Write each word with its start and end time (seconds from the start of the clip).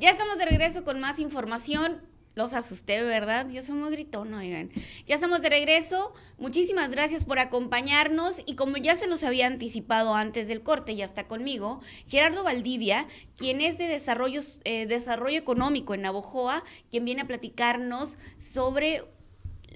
Ya 0.00 0.08
estamos 0.08 0.38
de 0.38 0.46
regreso 0.46 0.82
con 0.82 0.98
más 0.98 1.18
información. 1.18 2.00
Los 2.34 2.54
asusté, 2.54 3.02
¿verdad? 3.02 3.50
Yo 3.50 3.62
soy 3.62 3.74
muy 3.74 3.90
gritón, 3.90 4.32
oigan. 4.32 4.70
Ya 5.06 5.16
estamos 5.16 5.42
de 5.42 5.50
regreso. 5.50 6.14
Muchísimas 6.38 6.90
gracias 6.90 7.26
por 7.26 7.38
acompañarnos. 7.38 8.40
Y 8.46 8.54
como 8.54 8.78
ya 8.78 8.96
se 8.96 9.06
los 9.06 9.22
había 9.24 9.46
anticipado 9.46 10.14
antes 10.14 10.48
del 10.48 10.62
corte, 10.62 10.96
ya 10.96 11.04
está 11.04 11.28
conmigo, 11.28 11.82
Gerardo 12.08 12.42
Valdivia, 12.42 13.06
quien 13.36 13.60
es 13.60 13.76
de 13.76 13.88
desarrollo, 13.88 14.40
eh, 14.64 14.86
desarrollo 14.86 15.36
económico 15.36 15.92
en 15.92 16.00
Navojoa, 16.00 16.64
quien 16.90 17.04
viene 17.04 17.20
a 17.20 17.26
platicarnos 17.26 18.16
sobre 18.38 19.02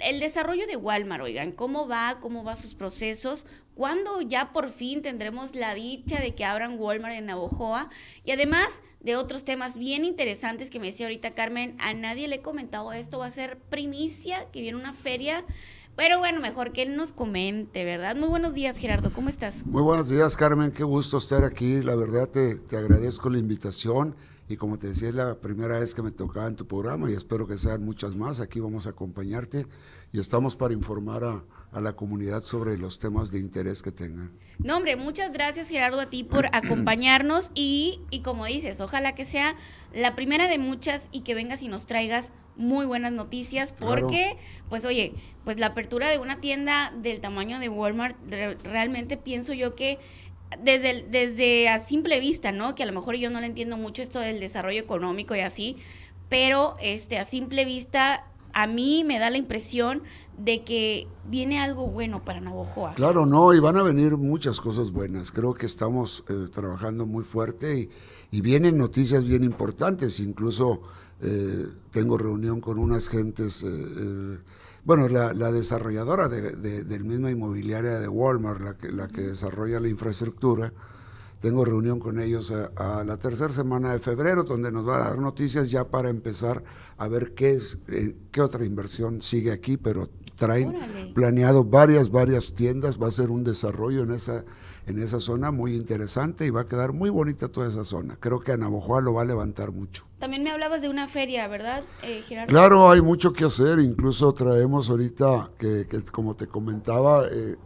el 0.01 0.21
desarrollo 0.21 0.67
de 0.67 0.77
Walmart, 0.77 1.23
oigan, 1.23 1.53
cómo 1.53 1.87
va, 1.87 2.19
cómo 2.21 2.45
va 2.45 2.57
sus 2.57 2.75
procesos, 2.75 3.47
cuándo 3.75 4.21
ya 4.21 4.53
por 4.53 4.71
fin 4.71 5.03
tendremos 5.03 5.55
la 5.55 5.75
dicha 5.75 6.21
de 6.21 6.35
que 6.35 6.45
abran 6.45 6.79
Walmart 6.79 7.15
en 7.15 7.27
Navojoa 7.27 7.91
y 8.25 8.31
además 8.31 8.69
de 9.01 9.17
otros 9.17 9.45
temas 9.45 9.77
bien 9.77 10.05
interesantes 10.05 10.71
que 10.71 10.81
me 10.81 10.87
decía 10.87 11.07
ahorita 11.07 11.35
Carmen, 11.35 11.77
a 11.79 11.95
nadie 11.95 12.29
le 12.29 12.37
he 12.37 12.43
comentado 12.43 12.93
esto, 12.93 13.19
va 13.19 13.27
a 13.27 13.31
ser 13.31 13.59
primicia, 13.59 14.51
que 14.51 14.61
viene 14.61 14.79
una 14.79 14.93
feria. 14.93 15.45
Pero 15.97 16.19
bueno, 16.19 16.41
mejor 16.41 16.73
que 16.73 16.83
él 16.83 16.97
nos 16.97 17.13
comente, 17.13 17.85
¿verdad? 17.85 18.17
Muy 18.17 18.29
buenos 18.29 18.53
días, 18.53 18.79
Gerardo, 18.79 19.13
¿cómo 19.13 19.29
estás? 19.29 19.65
Muy 19.65 19.83
buenos 19.83 20.09
días, 20.09 20.37
Carmen, 20.37 20.73
qué 20.73 20.83
gusto 20.83 21.19
estar 21.19 21.45
aquí. 21.45 21.83
La 21.83 21.95
verdad 21.95 22.29
te, 22.29 22.57
te 22.57 22.77
agradezco 22.77 23.31
la 23.31 23.39
invitación 23.39 24.17
y 24.49 24.57
como 24.57 24.79
te 24.79 24.89
decía, 24.89 25.09
es 25.09 25.15
la 25.15 25.41
primera 25.41 25.79
vez 25.79 25.95
que 25.95 26.03
me 26.03 26.11
tocaba 26.11 26.47
en 26.47 26.57
tu 26.57 26.67
programa 26.67 27.11
y 27.11 27.15
espero 27.15 27.47
que 27.47 27.57
sean 27.57 27.85
muchas 27.85 28.15
más. 28.15 28.41
Aquí 28.41 28.61
vamos 28.61 28.87
a 28.87 28.91
acompañarte 28.91 29.67
y 30.13 30.21
estamos 30.21 30.55
para 30.55 30.75
informar 30.75 31.25
a, 31.25 31.45
a 31.73 31.81
la 31.81 31.97
comunidad 31.97 32.43
sobre 32.43 32.77
los 32.77 32.99
temas 32.99 33.31
de 33.31 33.41
interés 33.41 33.83
que 33.83 33.91
tengan. 33.91 34.33
No, 34.59 34.77
hombre, 34.77 34.97
muchas 34.97 35.33
gracias 35.33 35.69
Gerardo 35.69 36.01
a 36.01 36.11
ti 36.11 36.25
por 36.25 36.47
acompañarnos 36.53 37.51
y, 37.55 38.01
y 38.11 38.21
como 38.21 38.45
dices, 38.45 38.81
ojalá 38.81 39.15
que 39.15 39.25
sea 39.25 39.57
la 39.93 40.15
primera 40.15 40.47
de 40.47 40.59
muchas 40.59 41.09
y 41.11 41.23
que 41.23 41.35
vengas 41.35 41.63
y 41.63 41.69
nos 41.69 41.87
traigas 41.87 42.31
muy 42.57 42.87
buenas 42.87 43.13
noticias 43.13 43.73
porque, 43.73 44.37
pues 44.69 44.85
oye, 44.85 45.15
pues 45.45 45.59
la 45.59 45.67
apertura 45.67 46.09
de 46.09 46.19
una 46.19 46.41
tienda 46.41 46.93
del 46.97 47.21
tamaño 47.21 47.59
de 47.59 47.69
Walmart, 47.69 48.17
realmente 48.63 49.17
pienso 49.17 49.53
yo 49.55 49.75
que 49.75 49.99
desde, 50.63 51.07
desde 51.11 51.69
a 51.69 51.79
simple 51.79 52.21
vista, 52.21 52.53
¿no? 52.53 52.75
Que 52.75 52.83
a 52.83 52.87
lo 52.87 52.93
mejor 52.93 53.17
yo 53.17 53.31
no 53.31 53.41
le 53.41 53.47
entiendo 53.47 53.77
mucho 53.77 54.03
esto 54.03 54.21
del 54.21 54.41
desarrollo 54.41 54.81
económico 54.81 55.35
y 55.35 55.41
así, 55.41 55.77
pero 56.29 56.77
este, 56.81 57.19
a 57.19 57.25
simple 57.25 57.65
vista 57.65 58.27
a 58.53 58.67
mí 58.67 59.03
me 59.05 59.19
da 59.19 59.31
la 59.31 59.37
impresión 59.37 60.03
de 60.39 60.63
que 60.63 61.09
viene 61.29 61.61
algo 61.61 61.87
bueno 61.87 62.25
para 62.25 62.41
Navojoa. 62.41 62.95
Claro, 62.95 63.27
no, 63.27 63.53
y 63.53 63.59
van 63.59 63.77
a 63.77 63.83
venir 63.83 64.17
muchas 64.17 64.61
cosas 64.61 64.93
buenas. 64.93 65.33
Creo 65.33 65.55
que 65.55 65.67
estamos 65.67 66.25
eh, 66.29 66.47
trabajando 66.53 67.05
muy 67.07 67.25
fuerte 67.25 67.89
y, 68.31 68.41
vienen 68.41 68.79
noticias 68.79 69.25
bien 69.25 69.45
importantes. 69.45 70.21
Incluso 70.21 70.83
eh, 71.21 71.67
tengo 71.91 72.19
reunión 72.19 72.61
con 72.61 72.79
unas 72.79 73.09
gentes, 73.09 73.65
eh 73.65 74.39
bueno, 74.85 75.09
la, 75.09 75.33
la 75.33 75.51
desarrolladora 75.51 76.29
de, 76.29 76.53
de, 76.53 76.85
del 76.85 77.05
misma 77.05 77.31
inmobiliaria 77.31 77.99
de 77.99 78.09
Walmart, 78.09 78.61
la 78.61 78.77
que, 78.77 78.93
la 78.93 79.09
que 79.09 79.23
desarrolla 79.23 79.81
la 79.81 79.89
infraestructura, 79.89 80.73
tengo 81.41 81.65
reunión 81.65 82.01
con 82.01 82.21
ellos 82.21 82.53
a, 82.53 83.01
a, 83.01 83.05
la 83.05 83.19
tercera 83.19 83.53
semana 83.53 83.93
de 83.93 83.99
febrero, 83.99 84.45
donde 84.45 84.73
nos 84.73 84.87
va 84.89 84.97
a 84.97 85.09
dar 85.11 85.19
noticias 85.19 85.71
ya 85.71 85.85
para 85.89 86.09
empezar 86.09 86.65
a 86.97 87.09
ver 87.09 87.35
qué 87.35 87.53
es, 87.53 87.79
eh, 87.89 88.17
qué 88.31 88.41
otra 88.41 88.65
inversión 88.65 89.21
sigue 89.21 89.53
aquí, 89.53 89.77
pero 89.77 90.09
traen 90.37 90.75
Órale. 90.75 91.13
planeado 91.15 91.65
varias, 91.65 92.11
varias 92.11 92.55
tiendas, 92.55 93.01
va 93.01 93.09
a 93.09 93.11
ser 93.11 93.31
un 93.31 93.45
desarrollo 93.45 94.03
en 94.05 94.13
esa 94.13 94.45
en 94.87 94.99
esa 94.99 95.21
zona 95.21 95.51
muy 95.51 95.75
interesante 95.75 96.45
y 96.47 96.51
va 96.51 96.63
a 96.63 96.69
quedar 96.69 96.93
muy 96.93 97.09
bonita 97.11 97.49
toda 97.49 97.69
esa 97.69 97.85
zona. 97.85 98.17
Creo 98.21 98.41
que 98.41 98.53
a 98.53 98.57
Navojoa 98.57 99.01
lo 99.01 99.15
va 99.15 99.23
a 99.23 99.25
levantar 99.25 99.73
mucho. 99.73 100.05
También 100.25 100.43
me 100.43 100.51
hablabas 100.53 100.81
de 100.81 100.89
una 100.89 101.07
feria, 101.07 101.47
¿verdad, 101.49 101.83
eh, 102.03 102.23
Gerardo? 102.27 102.51
Claro, 102.51 102.91
hay 102.91 103.03
mucho 103.03 103.35
que 103.35 103.45
hacer. 103.45 103.79
Incluso 103.79 104.33
traemos 104.33 104.89
ahorita, 104.89 105.51
que, 105.59 105.87
como 106.11 106.35
te 106.35 106.47
comentaba, 106.47 107.25
eh, 107.31 107.57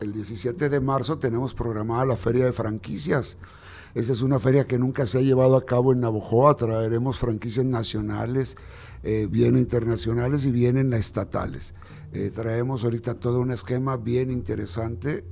el 0.00 0.12
17 0.14 0.70
de 0.70 0.80
marzo 0.80 1.18
tenemos 1.18 1.52
programada 1.52 2.06
la 2.06 2.16
feria 2.16 2.46
de 2.46 2.54
franquicias. 2.54 3.36
Esa 3.94 4.14
es 4.14 4.22
una 4.22 4.40
feria 4.40 4.66
que 4.66 4.78
nunca 4.78 5.04
se 5.04 5.18
ha 5.18 5.20
llevado 5.20 5.54
a 5.54 5.66
cabo 5.66 5.92
en 5.92 6.00
Navojoa. 6.00 6.56
Traeremos 6.56 7.18
franquicias 7.18 7.66
nacionales, 7.66 8.56
eh, 9.02 9.28
bien 9.30 9.58
internacionales 9.58 10.46
y 10.46 10.52
bien 10.52 10.94
estatales. 10.94 11.74
Eh, 12.14 12.32
traemos 12.34 12.84
ahorita 12.84 13.16
todo 13.20 13.40
un 13.40 13.50
esquema 13.50 13.98
bien 13.98 14.30
interesante. 14.30 15.26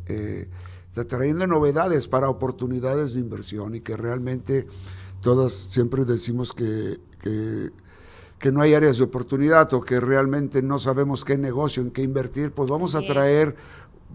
Trayendo 1.09 1.47
novedades 1.47 2.07
para 2.07 2.29
oportunidades 2.29 3.15
de 3.15 3.21
inversión 3.21 3.75
y 3.75 3.81
que 3.81 3.97
realmente 3.97 4.67
todas 5.25 5.55
siempre 5.55 6.05
decimos 6.05 6.53
que, 6.53 7.01
que, 7.23 7.71
que, 8.39 8.53
no 8.53 8.61
hay 8.61 8.75
áreas 8.75 8.99
de 8.99 9.05
oportunidad 9.05 9.73
o 9.73 9.81
que 9.81 9.99
realmente 9.99 10.61
no 10.63 10.79
sabemos 10.79 11.25
qué 11.25 11.39
negocio, 11.39 11.83
en 11.83 11.91
qué 11.91 12.03
invertir, 12.03 12.53
pues 12.53 12.71
vamos 12.71 12.95
a 12.95 13.01
traer 13.01 13.57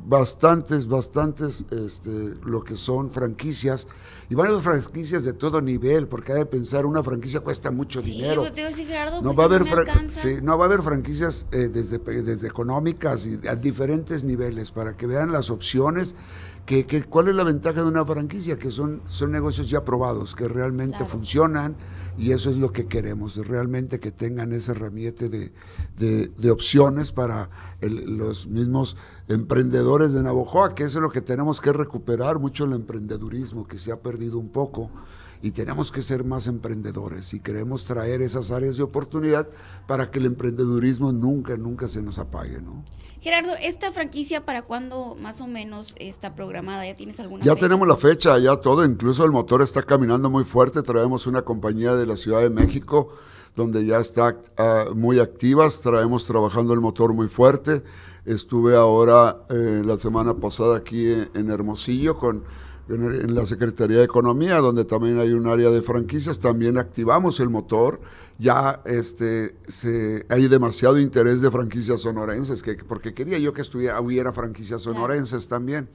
bastantes, 0.05 0.87
bastantes, 0.87 1.65
este, 1.71 2.35
lo 2.45 2.63
que 2.63 2.75
son 2.75 3.09
franquicias, 3.11 3.87
y 4.29 4.35
van 4.35 4.47
a 4.47 4.51
ser 4.51 4.61
franquicias 4.61 5.23
de 5.23 5.33
todo 5.33 5.61
nivel, 5.61 6.07
porque 6.07 6.31
hay 6.31 6.39
de 6.39 6.45
pensar, 6.45 6.85
una 6.85 7.03
franquicia 7.03 7.39
cuesta 7.39 7.71
mucho 7.71 8.01
sí, 8.03 8.11
dinero. 8.11 8.43
Decir, 8.43 8.85
Gerardo, 8.85 9.17
no, 9.23 9.33
pues 9.33 9.39
va 9.39 9.43
a 9.43 9.45
haber 9.45 10.09
sí, 10.09 10.37
no 10.43 10.59
va 10.59 10.65
a 10.65 10.67
haber 10.67 10.83
franquicias 10.83 11.47
eh, 11.51 11.69
desde, 11.73 11.97
desde 11.97 12.47
económicas 12.47 13.25
y 13.25 13.39
a 13.47 13.55
diferentes 13.55 14.23
niveles, 14.23 14.69
para 14.69 14.95
que 14.95 15.07
vean 15.07 15.31
las 15.31 15.49
opciones 15.49 16.13
que, 16.69 16.85
que, 16.85 17.01
¿Cuál 17.01 17.29
es 17.29 17.35
la 17.35 17.43
ventaja 17.43 17.81
de 17.81 17.87
una 17.87 18.05
franquicia? 18.05 18.59
Que 18.59 18.69
son, 18.69 19.01
son 19.07 19.31
negocios 19.31 19.71
ya 19.71 19.83
probados, 19.83 20.35
que 20.35 20.47
realmente 20.47 20.97
claro. 20.97 21.07
funcionan 21.07 21.75
y 22.15 22.31
eso 22.31 22.51
es 22.51 22.57
lo 22.57 22.71
que 22.71 22.85
queremos, 22.85 23.37
realmente 23.37 23.99
que 23.99 24.11
tengan 24.11 24.53
ese 24.53 24.75
ramiete 24.75 25.29
de, 25.29 25.51
de, 25.97 26.27
de 26.27 26.51
opciones 26.51 27.11
para 27.11 27.49
el, 27.81 28.15
los 28.19 28.45
mismos 28.45 28.97
emprendedores 29.27 30.13
de 30.13 30.21
Navojoa, 30.21 30.75
que 30.75 30.83
eso 30.83 30.99
es 30.99 31.01
lo 31.01 31.09
que 31.09 31.21
tenemos 31.21 31.59
que 31.59 31.73
recuperar, 31.73 32.37
mucho 32.37 32.65
el 32.65 32.73
emprendedurismo 32.73 33.67
que 33.67 33.79
se 33.79 33.91
ha 33.91 34.01
perdido 34.01 34.37
un 34.37 34.49
poco 34.49 34.91
y 35.41 35.51
tenemos 35.51 35.91
que 35.91 36.01
ser 36.01 36.23
más 36.23 36.47
emprendedores 36.47 37.33
y 37.33 37.39
queremos 37.39 37.85
traer 37.85 38.21
esas 38.21 38.51
áreas 38.51 38.77
de 38.77 38.83
oportunidad 38.83 39.47
para 39.87 40.11
que 40.11 40.19
el 40.19 40.25
emprendedurismo 40.25 41.11
nunca, 41.11 41.55
nunca 41.57 41.87
se 41.87 42.01
nos 42.01 42.19
apague, 42.19 42.61
¿no? 42.61 42.83
Gerardo, 43.21 43.53
¿esta 43.61 43.91
franquicia 43.91 44.45
para 44.45 44.63
cuándo 44.63 45.15
más 45.19 45.41
o 45.41 45.47
menos 45.47 45.95
está 45.97 46.35
programada? 46.35 46.85
¿Ya 46.85 46.95
tienes 46.95 47.19
alguna 47.19 47.43
Ya 47.43 47.53
fecha? 47.53 47.65
tenemos 47.65 47.87
la 47.87 47.97
fecha, 47.97 48.37
ya 48.39 48.57
todo, 48.57 48.85
incluso 48.85 49.25
el 49.25 49.31
motor 49.31 49.61
está 49.61 49.83
caminando 49.83 50.29
muy 50.29 50.43
fuerte, 50.43 50.81
traemos 50.83 51.27
una 51.27 51.41
compañía 51.41 51.95
de 51.95 52.05
la 52.05 52.15
Ciudad 52.17 52.41
de 52.41 52.49
México 52.49 53.09
donde 53.55 53.85
ya 53.85 53.99
está 53.99 54.37
uh, 54.57 54.95
muy 54.95 55.19
activas, 55.19 55.81
traemos 55.81 56.23
trabajando 56.25 56.73
el 56.73 56.79
motor 56.79 57.13
muy 57.13 57.27
fuerte. 57.27 57.83
Estuve 58.23 58.75
ahora 58.75 59.37
eh, 59.49 59.81
la 59.83 59.97
semana 59.97 60.35
pasada 60.35 60.77
aquí 60.77 61.11
en, 61.11 61.29
en 61.33 61.49
Hermosillo 61.49 62.17
con 62.17 62.43
en 62.89 63.35
la 63.35 63.45
Secretaría 63.45 63.99
de 63.99 64.03
Economía, 64.03 64.57
donde 64.57 64.83
también 64.83 65.19
hay 65.19 65.31
un 65.31 65.47
área 65.47 65.69
de 65.69 65.81
franquicias, 65.81 66.39
también 66.39 66.77
activamos 66.77 67.39
el 67.39 67.49
motor. 67.49 68.01
Ya 68.39 68.81
este, 68.85 69.55
se, 69.67 70.25
hay 70.29 70.47
demasiado 70.47 70.99
interés 70.99 71.41
de 71.41 71.51
franquicias 71.51 72.01
sonorenses, 72.01 72.63
que, 72.63 72.75
porque 72.75 73.13
quería 73.13 73.37
yo 73.37 73.53
que 73.53 73.61
estuviera, 73.61 73.99
hubiera 74.01 74.33
franquicias 74.33 74.81
sonorenses 74.81 75.45
claro. 75.45 75.59
también. 75.59 75.89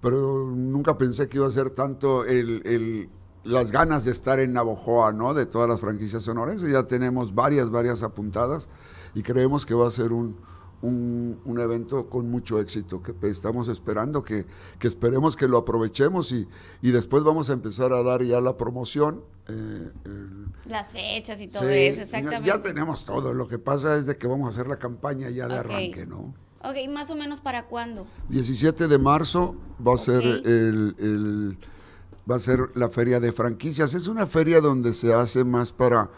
Pero 0.00 0.50
nunca 0.50 0.96
pensé 0.96 1.28
que 1.28 1.38
iba 1.38 1.46
a 1.46 1.52
ser 1.52 1.70
tanto 1.70 2.24
el, 2.24 2.62
el, 2.64 3.08
las 3.42 3.70
ganas 3.70 4.04
de 4.04 4.12
estar 4.12 4.40
en 4.40 4.54
Navojoa, 4.54 5.12
¿no? 5.12 5.34
De 5.34 5.46
todas 5.46 5.68
las 5.68 5.80
franquicias 5.80 6.22
sonorenses. 6.22 6.70
Ya 6.70 6.84
tenemos 6.84 7.34
varias, 7.34 7.70
varias 7.70 8.02
apuntadas 8.02 8.68
y 9.14 9.22
creemos 9.22 9.66
que 9.66 9.74
va 9.74 9.88
a 9.88 9.90
ser 9.90 10.12
un, 10.12 10.38
un, 10.82 11.40
un, 11.44 11.60
evento 11.60 12.08
con 12.08 12.30
mucho 12.30 12.60
éxito 12.60 13.02
que 13.02 13.14
estamos 13.28 13.68
esperando, 13.68 14.22
que, 14.22 14.46
que 14.78 14.88
esperemos 14.88 15.36
que 15.36 15.48
lo 15.48 15.58
aprovechemos 15.58 16.32
y, 16.32 16.46
y, 16.82 16.90
después 16.90 17.24
vamos 17.24 17.50
a 17.50 17.54
empezar 17.54 17.92
a 17.92 18.02
dar 18.02 18.22
ya 18.22 18.40
la 18.40 18.56
promoción. 18.56 19.22
Eh, 19.48 19.90
el, 20.04 20.46
Las 20.68 20.92
fechas 20.92 21.40
y 21.40 21.48
todo 21.48 21.62
sí, 21.62 21.74
eso, 21.74 22.02
exactamente. 22.02 22.46
Ya, 22.46 22.56
ya, 22.56 22.62
tenemos 22.62 23.04
todo, 23.04 23.32
lo 23.34 23.48
que 23.48 23.58
pasa 23.58 23.96
es 23.96 24.06
de 24.06 24.16
que 24.16 24.26
vamos 24.26 24.46
a 24.46 24.50
hacer 24.50 24.66
la 24.66 24.78
campaña 24.78 25.30
ya 25.30 25.48
de 25.48 25.58
okay. 25.58 25.76
arranque, 25.76 26.06
¿no? 26.06 26.34
Ok, 26.62 26.76
más 26.88 27.10
o 27.10 27.14
menos 27.14 27.40
para 27.40 27.66
cuándo? 27.66 28.06
17 28.30 28.88
de 28.88 28.98
marzo 28.98 29.54
va 29.86 29.92
a 29.92 29.94
okay. 29.94 30.04
ser 30.04 30.24
el, 30.24 30.96
el, 30.98 31.58
va 32.30 32.36
a 32.36 32.40
ser 32.40 32.70
la 32.74 32.88
feria 32.88 33.20
de 33.20 33.32
franquicias. 33.32 33.94
Es 33.94 34.08
una 34.08 34.26
feria 34.26 34.60
donde 34.60 34.94
se 34.94 35.12
hace 35.12 35.44
más 35.44 35.72
para 35.72 36.10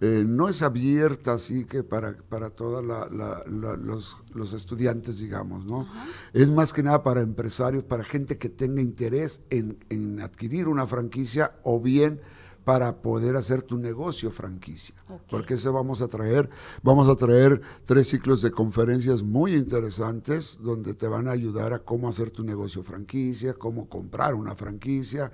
eh, 0.00 0.24
no 0.26 0.48
es 0.48 0.62
abierta 0.62 1.34
así 1.34 1.64
que 1.64 1.82
para, 1.84 2.16
para 2.28 2.50
todos 2.50 2.84
los, 2.84 4.16
los, 4.34 4.52
estudiantes, 4.52 5.18
digamos, 5.18 5.64
¿no? 5.64 5.88
Es 6.32 6.50
más 6.50 6.72
que 6.72 6.82
nada 6.82 7.02
para 7.02 7.20
empresarios, 7.20 7.84
para 7.84 8.04
gente 8.04 8.36
que 8.36 8.48
tenga 8.48 8.82
interés 8.82 9.40
en, 9.50 9.78
en, 9.90 10.20
adquirir 10.20 10.68
una 10.68 10.86
franquicia 10.86 11.54
o 11.62 11.80
bien 11.80 12.20
para 12.64 13.02
poder 13.02 13.36
hacer 13.36 13.62
tu 13.62 13.76
negocio 13.78 14.30
franquicia. 14.30 14.94
Okay. 15.04 15.26
Porque 15.30 15.54
eso 15.54 15.72
vamos 15.72 16.00
a 16.00 16.08
traer, 16.08 16.50
vamos 16.82 17.08
a 17.08 17.14
traer 17.14 17.60
tres 17.84 18.08
ciclos 18.08 18.42
de 18.42 18.50
conferencias 18.50 19.22
muy 19.22 19.54
interesantes 19.54 20.58
donde 20.60 20.94
te 20.94 21.06
van 21.06 21.28
a 21.28 21.32
ayudar 21.32 21.72
a 21.72 21.80
cómo 21.80 22.08
hacer 22.08 22.30
tu 22.30 22.42
negocio 22.42 22.82
franquicia, 22.82 23.54
cómo 23.54 23.88
comprar 23.88 24.34
una 24.34 24.56
franquicia 24.56 25.30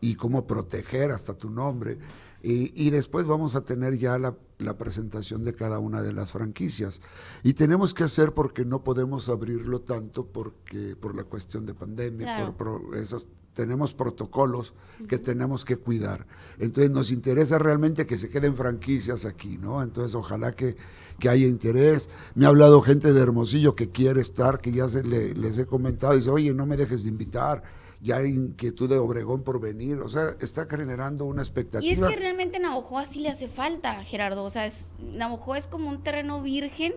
y 0.00 0.14
cómo 0.14 0.46
proteger 0.46 1.10
hasta 1.10 1.34
tu 1.34 1.50
nombre 1.50 1.98
Y, 2.42 2.88
después 2.90 3.26
vamos 3.26 3.54
a 3.54 3.64
tener 3.64 3.98
ya 3.98 4.18
la, 4.18 4.34
presentación 4.78 5.44
de 5.44 5.54
cada 5.54 5.78
una 5.78 6.00
de 6.02 6.12
las 6.12 6.32
franquicias. 6.32 7.00
Y 7.42 7.52
tenemos 7.54 7.92
que 7.92 8.04
hacer 8.04 8.32
porque 8.32 8.64
no 8.64 8.82
podemos 8.82 9.28
abrirlo 9.28 9.80
tanto 9.80 10.26
porque 10.26 10.96
por 10.96 11.14
la 11.14 11.24
cuestión 11.24 11.66
de 11.66 11.74
pandemia, 11.74 12.54
por, 12.56 12.96
esas 12.96 13.26
tenemos 13.54 13.92
protocolos 13.92 14.72
que 15.08 15.18
tenemos 15.18 15.64
que 15.64 15.76
cuidar. 15.76 16.26
Entonces 16.58 16.90
nos 16.90 17.10
interesa 17.10 17.58
realmente 17.58 18.06
que 18.06 18.16
se 18.16 18.30
queden 18.30 18.54
franquicias 18.54 19.24
aquí, 19.24 19.58
¿no? 19.58 19.82
Entonces 19.82 20.14
ojalá 20.14 20.52
que, 20.52 20.76
que 21.18 21.28
haya 21.28 21.46
interés. 21.46 22.08
Me 22.34 22.46
ha 22.46 22.48
hablado 22.48 22.80
gente 22.80 23.12
de 23.12 23.20
Hermosillo 23.20 23.74
que 23.74 23.90
quiere 23.90 24.20
estar, 24.20 24.60
que 24.60 24.72
ya 24.72 24.88
se 24.88 25.02
les 25.02 25.58
he 25.58 25.66
comentado, 25.66 26.14
dice, 26.14 26.30
oye, 26.30 26.54
no 26.54 26.64
me 26.64 26.76
dejes 26.76 27.02
de 27.02 27.10
invitar 27.10 27.62
ya 28.00 28.16
hay 28.16 28.30
inquietud 28.30 28.88
de 28.88 28.98
Obregón 28.98 29.42
por 29.42 29.60
venir, 29.60 29.98
o 29.98 30.08
sea, 30.08 30.36
está 30.40 30.66
generando 30.66 31.24
una 31.24 31.42
expectativa. 31.42 31.88
Y 31.88 31.92
es 31.92 32.00
que 32.00 32.16
realmente 32.16 32.58
Navojoa 32.58 33.04
sí 33.04 33.20
le 33.20 33.28
hace 33.28 33.48
falta, 33.48 34.02
Gerardo, 34.04 34.44
o 34.44 34.50
sea, 34.50 34.66
es, 34.66 34.86
Navojoa 34.98 35.58
es 35.58 35.66
como 35.66 35.88
un 35.88 36.02
terreno 36.02 36.42
virgen 36.42 36.94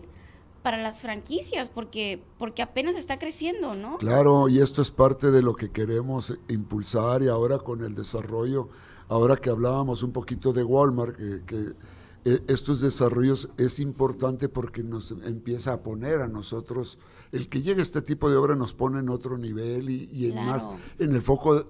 para 0.61 0.81
las 0.81 1.01
franquicias, 1.01 1.67
porque, 1.67 2.23
porque 2.39 2.61
apenas 2.61 2.95
está 2.95 3.19
creciendo, 3.19 3.75
¿no? 3.75 3.97
Claro, 3.97 4.47
y 4.47 4.59
esto 4.59 4.81
es 4.81 4.91
parte 4.91 5.29
de 5.29 5.41
lo 5.41 5.55
que 5.55 5.71
queremos 5.71 6.38
impulsar 6.47 7.21
y 7.21 7.27
ahora 7.27 7.59
con 7.59 7.83
el 7.83 7.95
desarrollo, 7.95 8.69
ahora 9.09 9.35
que 9.35 9.50
hablábamos 9.50 10.03
un 10.03 10.13
poquito 10.13 10.53
de 10.53 10.63
Walmart, 10.63 11.17
que 11.45 11.73
e, 12.25 12.41
estos 12.47 12.79
desarrollos 12.79 13.50
es 13.57 13.79
importante 13.79 14.47
porque 14.47 14.83
nos 14.83 15.11
empieza 15.11 15.73
a 15.73 15.83
poner 15.83 16.21
a 16.21 16.27
nosotros, 16.27 16.97
el 17.33 17.50
que 17.50 17.63
llegue 17.63 17.81
este 17.81 18.03
tipo 18.03 18.30
de 18.30 18.38
obra 18.38 18.56
nos 18.56 18.74
pone 18.74 19.00
en 19.00 19.09
otro 19.09 19.39
nivel 19.39 19.89
y, 19.89 20.27
en 20.27 20.35
más, 20.35 20.69
en 21.00 21.15
el 21.15 21.21
foco, 21.24 21.65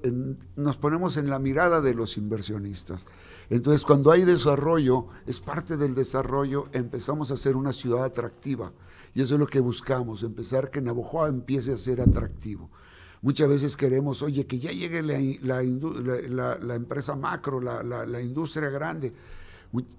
nos 0.58 0.76
ponemos 0.76 1.16
en 1.16 1.30
la 1.30 1.40
mirada 1.40 1.80
de 1.80 1.96
los 1.96 2.18
inversionistas. 2.18 3.06
Entonces, 3.50 3.84
cuando 3.84 4.12
hay 4.12 4.26
desarrollo, 4.26 5.08
es 5.26 5.40
parte 5.40 5.78
del 5.78 5.96
desarrollo, 5.96 6.68
empezamos 6.74 7.32
a 7.32 7.38
ser 7.38 7.56
una 7.56 7.72
ciudad 7.72 8.04
atractiva. 8.04 8.74
Y 9.16 9.22
eso 9.22 9.36
es 9.36 9.40
lo 9.40 9.48
que 9.48 9.62
buscamos, 9.62 10.24
empezar 10.24 10.70
que 10.70 10.82
Navojoa 10.82 11.30
empiece 11.30 11.72
a 11.72 11.78
ser 11.78 12.02
atractivo. 12.02 12.70
Muchas 13.22 13.48
veces 13.48 13.78
queremos, 13.78 14.22
oye, 14.22 14.46
que 14.46 14.60
ya 14.60 14.72
llegue 14.72 15.02
la, 15.02 15.64
la, 16.60 16.76
empresa 16.76 17.16
macro, 17.16 17.62
la 17.62 18.22
industria 18.22 18.70
grande 18.70 19.14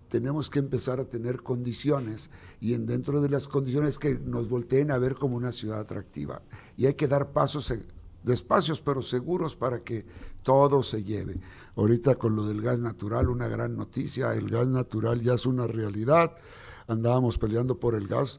tenemos 0.09 0.49
que 0.51 0.61
empezar 0.61 1.01
a 1.01 1.09
tener 1.09 1.43
condiciones 1.43 2.31
y 2.61 2.75
en, 2.75 2.87
dentro 2.87 3.21
de 3.21 3.29
las 3.29 3.49
condiciones 3.49 3.99
que 3.99 4.17
nos 4.19 4.49
volteen 4.49 4.91
a 4.91 4.99
ver 4.99 5.17
como 5.17 5.37
una 5.37 5.51
ciudad 5.51 5.81
atractiva. 5.81 6.43
Y 6.77 6.87
hay 6.87 6.95
que 6.95 7.09
dar 7.09 7.33
pasos 7.33 7.73
despacios 8.23 8.81
pero 8.81 9.03
seguros 9.03 9.57
para 9.57 9.83
que 9.83 10.07
todo 10.43 10.83
se 10.83 11.03
lleve. 11.03 11.41
Ahorita 11.75 12.15
con 12.15 12.37
lo 12.37 12.47
del 12.47 12.63
gas 12.63 12.79
natural, 12.79 13.29
una 13.29 13.49
gran 13.49 13.77
noticia, 13.77 14.35
el 14.35 14.49
gas 14.49 14.69
natural 14.69 15.21
ya 15.21 15.35
es 15.35 15.47
una 15.47 15.67
realidad. 15.67 16.33
Andábamos 16.87 17.39
peleando 17.39 17.81
por 17.81 17.95
el 17.97 18.07
gas. 18.07 18.39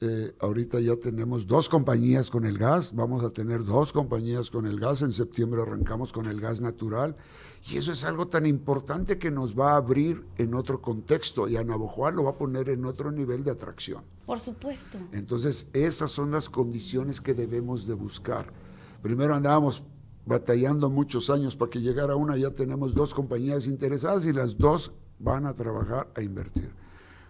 Eh, 0.00 0.34
ahorita 0.40 0.78
ya 0.78 0.94
tenemos 0.96 1.46
dos 1.46 1.68
compañías 1.70 2.30
con 2.30 2.44
el 2.44 2.58
gas, 2.58 2.94
vamos 2.94 3.24
a 3.24 3.30
tener 3.30 3.64
dos 3.64 3.94
compañías 3.94 4.50
con 4.50 4.66
el 4.66 4.78
gas, 4.78 5.00
en 5.00 5.14
septiembre 5.14 5.62
arrancamos 5.62 6.12
con 6.12 6.26
el 6.26 6.38
gas 6.38 6.60
natural 6.60 7.16
y 7.68 7.78
eso 7.78 7.90
es 7.90 8.04
algo 8.04 8.28
tan 8.28 8.46
importante 8.46 9.18
que 9.18 9.30
nos 9.30 9.58
va 9.58 9.72
a 9.72 9.76
abrir 9.76 10.24
en 10.38 10.54
otro 10.54 10.80
contexto 10.80 11.48
y 11.48 11.56
a 11.56 11.64
Navojoa 11.64 12.12
lo 12.12 12.24
va 12.24 12.30
a 12.30 12.38
poner 12.38 12.68
en 12.68 12.84
otro 12.84 13.10
nivel 13.10 13.42
de 13.42 13.50
atracción. 13.50 14.04
Por 14.24 14.38
supuesto. 14.38 14.98
Entonces, 15.12 15.68
esas 15.72 16.12
son 16.12 16.30
las 16.30 16.48
condiciones 16.48 17.20
que 17.20 17.34
debemos 17.34 17.86
de 17.86 17.94
buscar. 17.94 18.52
Primero 19.02 19.34
andábamos 19.34 19.82
batallando 20.26 20.90
muchos 20.90 21.28
años 21.28 21.56
para 21.56 21.70
que 21.70 21.80
llegara 21.80 22.14
una, 22.14 22.36
ya 22.36 22.50
tenemos 22.50 22.94
dos 22.94 23.14
compañías 23.14 23.66
interesadas 23.66 24.26
y 24.26 24.32
las 24.32 24.56
dos 24.56 24.92
van 25.18 25.46
a 25.46 25.54
trabajar 25.54 26.08
a 26.14 26.22
invertir. 26.22 26.72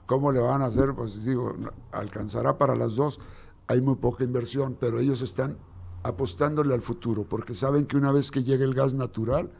¿Cómo 0.04 0.32
le 0.32 0.40
van 0.40 0.60
a 0.60 0.66
hacer? 0.66 0.94
Pues 0.94 1.24
digo, 1.24 1.54
alcanzará 1.92 2.58
para 2.58 2.76
las 2.76 2.94
dos. 2.94 3.20
Hay 3.68 3.80
muy 3.80 3.96
poca 3.96 4.22
inversión, 4.22 4.76
pero 4.78 5.00
ellos 5.00 5.22
están 5.22 5.56
apostándole 6.02 6.74
al 6.74 6.82
futuro 6.82 7.24
porque 7.24 7.54
saben 7.54 7.86
que 7.86 7.96
una 7.96 8.12
vez 8.12 8.30
que 8.30 8.44
llegue 8.44 8.64
el 8.64 8.74
gas 8.74 8.94
natural, 8.94 9.50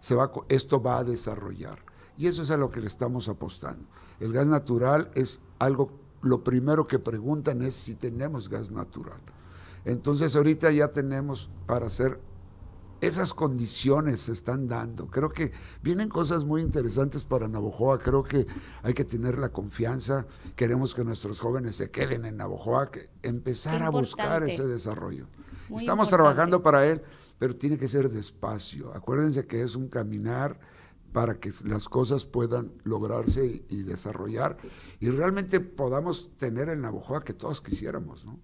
se 0.00 0.14
va, 0.14 0.30
esto 0.48 0.82
va 0.82 0.98
a 0.98 1.04
desarrollar. 1.04 1.78
Y 2.16 2.26
eso 2.26 2.42
es 2.42 2.50
a 2.50 2.56
lo 2.56 2.70
que 2.70 2.80
le 2.80 2.86
estamos 2.86 3.28
apostando. 3.28 3.86
El 4.18 4.32
gas 4.32 4.46
natural 4.46 5.10
es 5.14 5.40
algo, 5.58 5.92
lo 6.22 6.44
primero 6.44 6.86
que 6.86 6.98
preguntan 6.98 7.62
es 7.62 7.74
si 7.74 7.94
tenemos 7.94 8.48
gas 8.48 8.70
natural. 8.70 9.20
Entonces 9.84 10.36
ahorita 10.36 10.70
ya 10.70 10.88
tenemos 10.88 11.48
para 11.66 11.86
hacer, 11.86 12.20
esas 13.00 13.32
condiciones 13.32 14.20
se 14.20 14.32
están 14.32 14.68
dando. 14.68 15.06
Creo 15.06 15.30
que 15.30 15.52
vienen 15.82 16.10
cosas 16.10 16.44
muy 16.44 16.60
interesantes 16.60 17.24
para 17.24 17.48
Navojoa. 17.48 17.98
Creo 17.98 18.22
que 18.22 18.46
hay 18.82 18.92
que 18.92 19.04
tener 19.04 19.38
la 19.38 19.48
confianza. 19.48 20.26
Queremos 20.54 20.94
que 20.94 21.04
nuestros 21.04 21.40
jóvenes 21.40 21.76
se 21.76 21.90
queden 21.90 22.26
en 22.26 22.36
Navojoa, 22.36 22.90
que 22.90 23.08
empezar 23.22 23.82
a 23.82 23.88
buscar 23.88 24.42
ese 24.42 24.66
desarrollo. 24.66 25.26
Estamos 25.74 26.08
trabajando 26.08 26.62
para 26.62 26.86
él 26.86 27.02
pero 27.40 27.56
tiene 27.56 27.78
que 27.78 27.88
ser 27.88 28.10
despacio. 28.10 28.92
Acuérdense 28.94 29.46
que 29.46 29.62
es 29.62 29.74
un 29.74 29.88
caminar 29.88 30.60
para 31.10 31.40
que 31.40 31.50
las 31.64 31.88
cosas 31.88 32.26
puedan 32.26 32.70
lograrse 32.84 33.64
y, 33.68 33.82
desarrollar 33.82 34.58
y 35.00 35.08
realmente 35.08 35.58
podamos 35.58 36.30
tener 36.36 36.68
el 36.68 36.82
Navojoa 36.82 37.24
que 37.24 37.32
todos 37.32 37.62
quisiéramos, 37.62 38.26
¿no? 38.26 38.38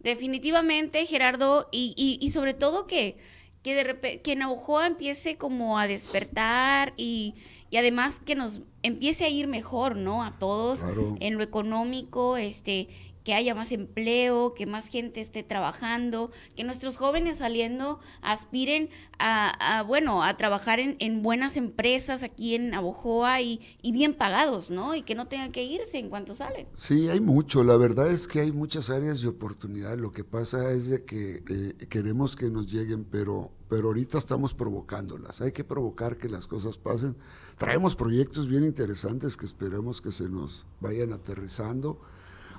Definitivamente, 0.00 1.06
Gerardo, 1.06 1.68
y, 1.70 2.28
sobre 2.34 2.54
todo 2.54 2.88
que, 2.88 3.16
que, 3.62 3.76
de 3.76 4.20
que 4.20 4.36
Navojoa 4.36 4.88
empiece 4.88 5.38
como 5.38 5.78
a 5.78 5.86
despertar 5.86 6.92
y, 6.96 7.36
además 7.72 8.18
que 8.18 8.34
nos 8.34 8.62
empiece 8.82 9.24
a 9.24 9.28
ir 9.28 9.46
mejor, 9.46 9.96
¿no? 9.96 10.24
A 10.24 10.38
todos 10.40 10.84
en 11.20 11.38
lo 11.38 11.42
económico, 11.44 12.36
este, 12.36 12.88
que 13.24 13.32
haya 13.32 13.54
más 13.54 13.72
empleo, 13.72 14.54
que 14.54 14.66
más 14.66 14.88
gente 14.88 15.22
esté 15.22 15.42
trabajando, 15.42 16.30
que 16.54 16.62
nuestros 16.62 16.98
jóvenes 16.98 17.38
saliendo 17.38 17.98
aspiren 18.20 18.90
a, 19.18 19.82
bueno, 19.86 20.22
a 20.22 20.36
trabajar 20.36 20.78
en, 20.78 21.22
buenas 21.22 21.56
empresas 21.56 22.22
aquí 22.22 22.54
en 22.54 22.74
Abojoa 22.74 23.40
y, 23.40 23.60
bien 23.82 24.14
pagados, 24.14 24.70
¿no? 24.70 24.94
Y 24.94 25.02
que 25.02 25.14
no 25.14 25.26
tengan 25.26 25.52
que 25.52 25.64
irse 25.64 25.98
en 25.98 26.10
cuanto 26.10 26.34
salen. 26.34 26.66
Sí, 26.74 27.08
hay 27.08 27.20
mucho. 27.20 27.64
La 27.64 27.78
verdad 27.78 28.10
es 28.10 28.28
que 28.28 28.40
hay 28.40 28.52
muchas 28.52 28.90
áreas 28.90 29.22
de 29.22 29.28
oportunidad. 29.28 29.96
Lo 29.96 30.12
que 30.12 30.24
pasa 30.24 30.72
es 30.72 30.88
de 30.88 31.04
que 31.04 31.42
eh, 31.48 31.86
queremos 31.88 32.36
que 32.36 32.50
nos 32.50 32.70
lleguen, 32.70 33.04
pero, 33.04 33.52
pero 33.70 33.88
ahorita 33.88 34.18
estamos 34.18 34.52
provocándolas. 34.52 35.40
Hay 35.40 35.52
que 35.52 35.64
provocar 35.64 36.18
que 36.18 36.28
las 36.28 36.46
cosas 36.46 36.76
pasen. 36.76 37.16
Traemos 37.56 37.96
proyectos 37.96 38.48
bien 38.48 38.64
interesantes 38.64 39.38
que 39.38 39.46
esperemos 39.46 40.02
que 40.02 40.12
se 40.12 40.28
nos 40.28 40.66
vayan 40.80 41.12
aterrizando 41.14 42.00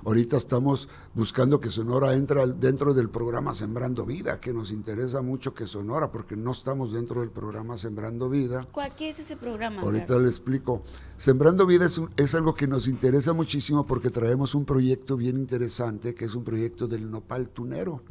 Ahorita 0.04 0.36
estamos 0.36 0.88
buscando 1.14 1.60
que 1.60 1.70
Sonora 1.70 2.14
entre 2.14 2.46
dentro 2.54 2.94
del 2.94 3.08
programa 3.08 3.54
Sembrando 3.54 4.04
Vida, 4.04 4.40
que 4.40 4.52
nos 4.52 4.70
interesa 4.70 5.22
mucho 5.22 5.54
que 5.54 5.66
Sonora, 5.66 6.12
porque 6.12 6.36
no 6.36 6.52
estamos 6.52 6.92
dentro 6.92 7.20
del 7.20 7.30
programa 7.30 7.78
Sembrando 7.78 8.28
Vida. 8.28 8.66
¿Cuál, 8.72 8.94
¿Qué 8.94 9.10
es 9.10 9.18
ese 9.18 9.36
programa? 9.36 9.82
Ahorita 9.82 10.18
le 10.18 10.28
explico. 10.28 10.82
Sembrando 11.16 11.66
Vida 11.66 11.86
es, 11.86 12.00
es 12.16 12.34
algo 12.34 12.54
que 12.54 12.66
nos 12.66 12.86
interesa 12.88 13.32
muchísimo 13.32 13.86
porque 13.86 14.10
traemos 14.10 14.54
un 14.54 14.64
proyecto 14.64 15.16
bien 15.16 15.36
interesante, 15.36 16.14
que 16.14 16.26
es 16.26 16.34
un 16.34 16.44
proyecto 16.44 16.86
del 16.86 17.10
nopal 17.10 17.48
tunero. 17.48 18.02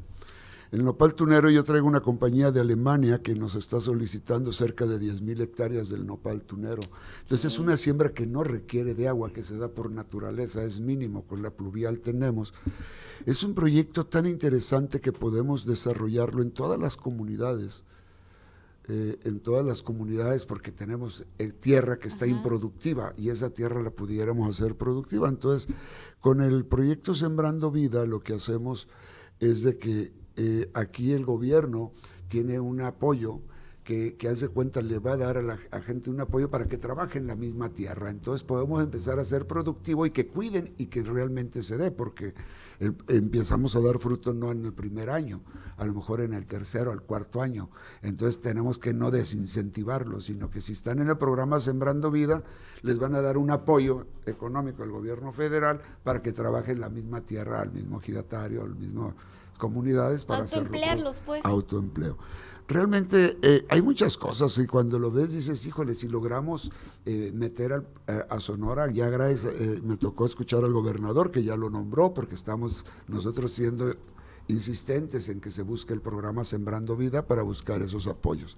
El 0.75 0.83
nopal 0.83 1.15
tunero 1.15 1.49
yo 1.49 1.63
traigo 1.63 1.87
una 1.87 2.01
compañía 2.01 2.51
de 2.51 2.59
Alemania 2.59 3.21
que 3.21 3.33
nos 3.33 3.55
está 3.55 3.79
solicitando 3.79 4.51
cerca 4.51 4.85
de 4.85 4.99
10.000 4.99 5.39
hectáreas 5.39 5.87
del 5.87 6.05
nopal 6.05 6.41
tunero. 6.41 6.81
Entonces 7.21 7.53
es 7.53 7.59
una 7.59 7.77
siembra 7.77 8.09
que 8.09 8.27
no 8.27 8.43
requiere 8.43 8.93
de 8.93 9.07
agua, 9.07 9.31
que 9.31 9.41
se 9.41 9.57
da 9.57 9.69
por 9.69 9.89
naturaleza, 9.89 10.65
es 10.65 10.81
mínimo, 10.81 11.23
con 11.27 11.41
la 11.41 11.51
pluvial 11.51 12.01
tenemos. 12.01 12.53
Es 13.25 13.41
un 13.43 13.55
proyecto 13.55 14.05
tan 14.05 14.25
interesante 14.25 14.99
que 14.99 15.13
podemos 15.13 15.65
desarrollarlo 15.65 16.41
en 16.41 16.51
todas 16.51 16.77
las 16.77 16.97
comunidades. 16.97 17.85
Eh, 18.89 19.17
en 19.23 19.39
todas 19.39 19.65
las 19.65 19.81
comunidades 19.81 20.45
porque 20.45 20.73
tenemos 20.73 21.25
eh, 21.39 21.53
tierra 21.53 21.99
que 21.99 22.09
está 22.09 22.27
improductiva 22.27 23.13
y 23.17 23.29
esa 23.29 23.49
tierra 23.49 23.81
la 23.81 23.91
pudiéramos 23.91 24.49
hacer 24.49 24.75
productiva. 24.75 25.29
Entonces, 25.29 25.73
con 26.19 26.41
el 26.41 26.65
proyecto 26.65 27.15
Sembrando 27.15 27.71
Vida 27.71 28.05
lo 28.05 28.19
que 28.19 28.33
hacemos 28.33 28.89
es 29.39 29.63
de 29.63 29.77
que 29.77 30.24
eh, 30.35 30.69
aquí 30.73 31.13
el 31.13 31.25
gobierno 31.25 31.91
tiene 32.27 32.59
un 32.59 32.81
apoyo 32.81 33.41
que, 33.83 34.15
que, 34.15 34.27
hace 34.29 34.47
cuenta 34.47 34.81
le 34.81 34.97
va 34.97 35.13
a 35.13 35.17
dar 35.17 35.37
a 35.37 35.43
la 35.43 35.57
gente 35.85 36.09
un 36.09 36.19
apoyo 36.19 36.49
para 36.49 36.67
que 36.67 36.77
trabaje 36.77 37.19
en 37.19 37.27
la 37.27 37.35
misma 37.35 37.69
tierra. 37.69 38.09
Entonces 38.09 38.43
podemos 38.43 38.81
empezar 38.81 39.19
a 39.19 39.23
ser 39.23 39.45
productivo 39.45 40.07
y 40.07 40.11
que 40.11 40.27
cuiden 40.27 40.73
y 40.77 40.87
que 40.87 41.03
realmente 41.03 41.61
se 41.61 41.77
dé, 41.77 41.91
porque 41.91 42.33
empezamos 43.07 43.75
a 43.75 43.79
dar 43.79 43.99
fruto 43.99 44.33
no 44.33 44.51
en 44.51 44.65
el 44.65 44.73
primer 44.73 45.09
año, 45.09 45.41
a 45.77 45.85
lo 45.85 45.93
mejor 45.93 46.21
en 46.21 46.33
el 46.33 46.45
tercero, 46.45 46.91
al 46.91 47.01
cuarto 47.01 47.41
año. 47.41 47.69
Entonces 48.01 48.41
tenemos 48.41 48.79
que 48.79 48.93
no 48.93 49.11
desincentivarlos, 49.11 50.25
sino 50.25 50.49
que 50.49 50.61
si 50.61 50.73
están 50.73 50.99
en 50.99 51.09
el 51.09 51.17
programa 51.17 51.59
Sembrando 51.59 52.11
Vida, 52.11 52.43
les 52.81 52.99
van 52.99 53.15
a 53.15 53.21
dar 53.21 53.37
un 53.37 53.51
apoyo 53.51 54.07
económico 54.25 54.83
al 54.83 54.91
gobierno 54.91 55.31
federal 55.31 55.81
para 56.03 56.21
que 56.21 56.31
trabajen 56.31 56.75
en 56.75 56.81
la 56.81 56.89
misma 56.89 57.21
tierra, 57.21 57.61
al 57.61 57.71
mismo 57.71 57.99
ejidatario, 57.99 58.63
al 58.63 58.75
mismo 58.75 59.13
comunidades 59.57 60.25
para 60.25 60.41
Autoemplearlos, 60.41 61.21
pues. 61.25 61.45
Autoempleo. 61.45 62.17
realmente 62.67 63.37
eh, 63.41 63.65
hay 63.69 63.81
muchas 63.81 64.17
cosas 64.17 64.57
y 64.57 64.65
cuando 64.65 64.97
lo 64.99 65.11
ves 65.11 65.31
dices, 65.31 65.65
híjole, 65.65 65.95
si 65.95 66.07
logramos 66.07 66.71
eh, 67.05 67.31
meter 67.33 67.85
a, 68.29 68.39
Sonora, 68.39 68.89
ya 68.91 69.09
gracias, 69.09 69.53
eh, 69.53 69.81
me 69.83 69.97
tocó 69.97 70.25
escuchar 70.25 70.63
al 70.63 70.73
gobernador 70.73 71.31
que 71.31 71.43
ya 71.43 71.55
lo 71.55 71.69
nombró 71.69 72.13
porque 72.13 72.35
estamos 72.35 72.85
nosotros 73.07 73.51
siendo 73.51 73.95
insistentes 74.47 75.29
en 75.29 75.41
que 75.41 75.51
se 75.51 75.63
busque 75.63 75.93
el 75.93 76.01
programa 76.01 76.43
Sembrando 76.43 76.95
Vida 76.95 77.25
para 77.25 77.41
buscar 77.41 77.81
esos 77.81 78.07
apoyos. 78.07 78.57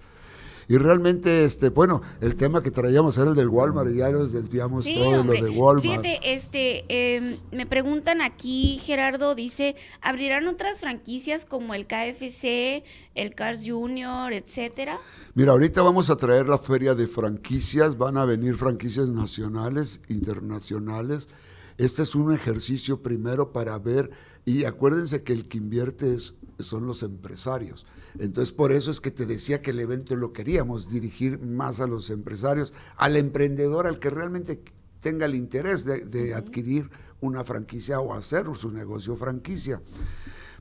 Y 0.69 0.77
realmente, 0.77 1.45
este, 1.45 1.69
bueno, 1.69 2.01
el 2.19 2.35
tema 2.35 2.61
que 2.61 2.71
traíamos 2.71 3.17
era 3.17 3.29
el 3.29 3.35
del 3.35 3.47
Walmart 3.47 3.89
y 3.89 3.97
ya 3.97 4.09
nos 4.09 4.33
desviamos 4.33 4.85
todo 4.85 5.23
lo 5.23 5.31
de 5.31 5.49
Walmart. 5.49 5.81
Fíjate, 5.81 6.19
este, 6.33 6.85
em, 6.89 7.37
me 7.51 7.65
preguntan 7.65 8.21
aquí, 8.21 8.79
Gerardo 8.83 9.33
dice, 9.33 9.77
¿abrirán 10.01 10.45
otras 10.47 10.81
franquicias 10.81 11.45
como 11.45 11.73
el 11.73 11.87
KFC, 11.87 12.83
el 13.15 13.33
Cars 13.33 13.61
Junior, 13.65 14.33
etcétera? 14.33 14.99
Mira, 15.35 15.53
ahorita 15.53 15.81
vamos 15.81 16.09
a 16.09 16.17
traer 16.17 16.49
la 16.49 16.57
feria 16.57 16.95
de 16.95 17.07
franquicias, 17.07 17.97
van 17.97 18.17
a 18.17 18.25
venir 18.25 18.57
franquicias 18.57 19.07
nacionales, 19.07 20.01
internacionales. 20.09 21.29
Este 21.77 22.03
es 22.03 22.13
un 22.13 22.33
ejercicio 22.33 23.01
primero 23.01 23.53
para 23.53 23.77
ver, 23.79 24.09
y 24.43 24.65
acuérdense 24.65 25.23
que 25.23 25.31
el 25.31 25.47
que 25.47 25.59
invierte 25.59 26.13
es, 26.13 26.35
son 26.59 26.87
los 26.87 27.03
empresarios. 27.03 27.85
Entonces, 28.19 28.51
por 28.51 28.71
eso 28.71 28.91
es 28.91 28.99
que 28.99 29.11
te 29.11 29.25
decía 29.25 29.61
que 29.61 29.71
el 29.71 29.79
evento 29.79 30.15
lo 30.15 30.33
queríamos 30.33 30.89
dirigir 30.89 31.39
más 31.39 31.79
a 31.79 31.87
los 31.87 32.09
empresarios, 32.09 32.73
al 32.95 33.15
emprendedor, 33.15 33.87
al 33.87 33.99
que 33.99 34.09
realmente 34.09 34.61
tenga 35.01 35.25
el 35.25 35.35
interés 35.35 35.85
de, 35.85 36.33
adquirir 36.33 36.89
una 37.21 37.43
franquicia 37.43 37.99
o 37.99 38.13
hacer 38.13 38.45
su 38.55 38.71
negocio 38.71 39.15
franquicia. 39.15 39.81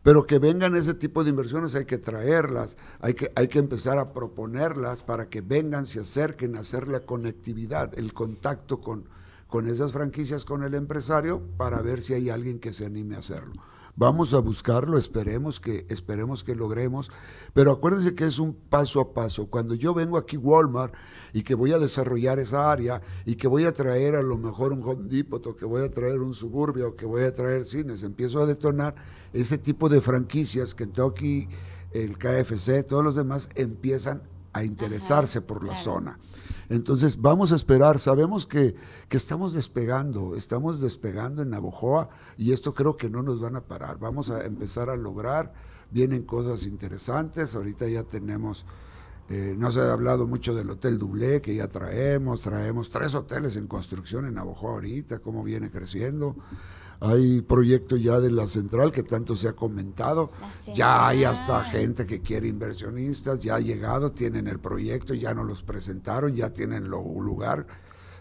Pero 0.02 0.26
que 0.26 0.38
vengan 0.38 0.76
ese 0.76 0.94
tipo 0.94 1.24
de 1.24 1.30
inversiones 1.30 1.74
hay 1.74 1.84
que 1.84 1.98
traerlas, 1.98 2.76
hay 3.00 3.14
que, 3.14 3.32
hay 3.34 3.48
que 3.48 3.58
empezar 3.58 3.98
a 3.98 4.12
proponerlas 4.12 5.02
para 5.02 5.28
que 5.28 5.40
vengan, 5.40 5.86
se 5.86 6.00
acerquen 6.00 6.56
a 6.56 6.60
hacer 6.60 6.86
la 6.86 7.00
conectividad, 7.00 7.98
el 7.98 8.12
contacto 8.12 8.80
con, 8.80 9.08
con 9.48 9.68
esas 9.68 9.92
franquicias, 9.92 10.44
con 10.44 10.62
el 10.62 10.74
empresario, 10.74 11.42
para 11.56 11.82
ver 11.82 12.02
si 12.02 12.14
hay 12.14 12.30
alguien 12.30 12.60
que 12.60 12.72
se 12.72 12.86
anime 12.86 13.16
a 13.16 13.20
hacerlo. 13.20 13.62
Vamos 13.98 14.34
a 14.34 14.40
buscarlo, 14.40 14.98
esperemos 14.98 15.58
que, 15.58 15.86
esperemos 15.88 16.44
que 16.44 16.54
logremos, 16.54 17.10
pero 17.54 17.72
acuérdense 17.72 18.14
que 18.14 18.26
es 18.26 18.38
un 18.38 18.52
paso 18.52 19.00
a 19.00 19.14
paso. 19.14 19.46
Cuando 19.46 19.74
yo 19.74 19.94
vengo 19.94 20.18
aquí 20.18 20.36
Walmart 20.36 20.92
y 21.32 21.42
que 21.42 21.54
voy 21.54 21.72
a 21.72 21.78
desarrollar 21.78 22.38
esa 22.38 22.70
área 22.70 23.00
y 23.24 23.36
que 23.36 23.48
voy 23.48 23.64
a 23.64 23.72
traer 23.72 24.14
a 24.14 24.22
lo 24.22 24.36
mejor 24.36 24.74
un 24.74 24.82
Home 24.82 25.08
Depot 25.08 25.56
que 25.56 25.64
voy 25.64 25.82
a 25.82 25.90
traer 25.90 26.20
un 26.20 26.34
Suburbio 26.34 26.94
que 26.94 27.06
voy 27.06 27.22
a 27.22 27.32
traer 27.32 27.64
cines, 27.64 28.02
empiezo 28.02 28.40
a 28.40 28.46
detonar 28.46 28.94
ese 29.32 29.56
tipo 29.56 29.88
de 29.88 30.02
franquicias, 30.02 30.74
Kentucky, 30.74 31.48
el 31.92 32.18
KFC, 32.18 32.86
todos 32.86 33.02
los 33.02 33.16
demás 33.16 33.48
empiezan 33.54 34.20
a 34.56 34.64
interesarse 34.64 35.42
por 35.42 35.64
la 35.64 35.76
zona. 35.76 36.18
Entonces 36.68 37.20
vamos 37.20 37.52
a 37.52 37.56
esperar, 37.56 37.98
sabemos 37.98 38.46
que, 38.46 38.74
estamos 39.10 39.52
despegando, 39.52 40.34
estamos 40.34 40.80
despegando 40.80 41.42
en 41.42 41.50
Navojoa 41.50 42.08
y 42.36 42.52
esto 42.52 42.74
creo 42.74 42.96
que 42.96 43.08
no 43.08 43.22
nos 43.22 43.40
van 43.40 43.56
a 43.56 43.60
parar, 43.60 43.98
vamos 43.98 44.30
a 44.30 44.44
empezar 44.44 44.90
a 44.90 44.96
lograr, 44.96 45.52
vienen 45.90 46.24
cosas 46.24 46.64
interesantes, 46.64 47.54
ahorita 47.54 47.86
ya 47.86 48.02
tenemos, 48.02 48.64
eh, 49.28 49.54
no 49.56 49.70
se 49.70 49.80
ha 49.80 49.92
hablado 49.92 50.26
mucho 50.26 50.54
del 50.54 50.70
Hotel 50.70 50.98
Dublé 50.98 51.40
que 51.40 51.54
ya 51.54 51.68
traemos, 51.68 52.40
traemos 52.40 52.90
tres 52.90 53.14
hoteles 53.14 53.56
en 53.56 53.68
construcción 53.68 54.26
en 54.26 54.34
Navojoa 54.34 54.72
ahorita, 54.72 55.20
cómo 55.20 55.44
viene 55.44 55.70
creciendo. 55.70 56.34
Hay 57.00 57.42
proyectos 57.42 58.02
ya 58.02 58.20
de 58.20 58.30
la 58.30 58.46
central 58.46 58.92
que 58.92 59.02
tanto 59.02 59.36
se 59.36 59.48
ha 59.48 59.52
comentado. 59.52 60.30
Ya 60.74 61.08
hay 61.08 61.24
hasta 61.24 61.64
gente 61.64 62.06
que 62.06 62.20
quiere 62.20 62.48
inversionistas, 62.48 63.38
ya 63.40 63.56
ha 63.56 63.60
llegado, 63.60 64.12
tienen 64.12 64.48
el 64.48 64.58
proyecto, 64.58 65.14
ya 65.14 65.34
nos 65.34 65.46
los 65.46 65.62
presentaron, 65.62 66.34
ya 66.34 66.50
tienen 66.50 66.88
lo, 66.88 67.02
lugar. 67.02 67.66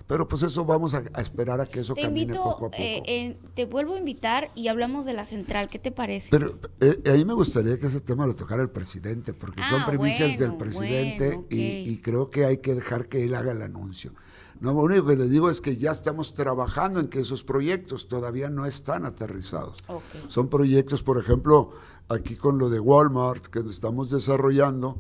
Pero 0.08 0.28
pues 0.28 0.44
eso 0.44 0.66
vamos 0.66 0.94
a, 0.94 1.04
esperar 1.18 1.60
a 1.62 1.66
que 1.66 1.80
eso 1.80 1.96
camine 1.96 2.36
poco 2.36 2.50
a 2.50 2.60
poco. 2.60 2.72
Eh, 2.78 3.38
te 3.56 3.66
vuelvo 3.66 3.96
a 3.96 3.98
invitar 3.98 4.52
y 4.54 4.68
hablamos 4.68 5.06
de 5.06 5.14
la 5.14 5.26
central. 5.26 5.68
¿Qué 5.68 5.80
te 5.80 5.92
parece? 5.92 6.28
Pero 6.30 6.60
eh, 6.80 7.02
ahí 7.12 7.26
me 7.26 7.34
gustaría 7.34 7.80
que 7.80 7.88
ese 7.88 8.02
tema 8.02 8.28
lo 8.28 8.36
tocara 8.36 8.62
el 8.62 8.70
presidente, 8.70 9.34
porque 9.34 9.64
son 9.68 9.82
ah, 9.82 9.86
primicias 9.88 10.38
del 10.38 10.58
presidente 10.58 11.40
y, 11.50 11.90
y 11.90 12.02
creo 12.02 12.30
que 12.30 12.46
hay 12.46 12.58
que 12.58 12.76
dejar 12.76 13.08
que 13.08 13.24
él 13.24 13.34
haga 13.34 13.54
el 13.54 13.64
anuncio. 13.64 14.14
No, 14.60 14.74
lo 14.74 14.84
único 14.84 15.08
que 15.08 15.16
les 15.16 15.30
digo 15.30 15.50
es 15.50 15.60
que 15.60 15.78
ya 15.78 15.92
estamos 15.92 16.34
trabajando 16.34 17.00
en 17.00 17.08
que 17.08 17.20
esos 17.20 17.44
proyectos 17.44 18.08
todavía 18.08 18.50
no 18.50 18.66
están 18.66 19.06
aterrizados. 19.06 19.84
Son 20.28 20.48
proyectos, 20.48 21.04
por 21.04 21.18
ejemplo, 21.18 21.72
aquí 22.08 22.36
con 22.36 22.58
lo 22.58 22.70
de 22.70 22.80
Walmart 22.80 23.48
que 23.48 23.60
estamos 23.60 24.10
desarrollando. 24.10 24.98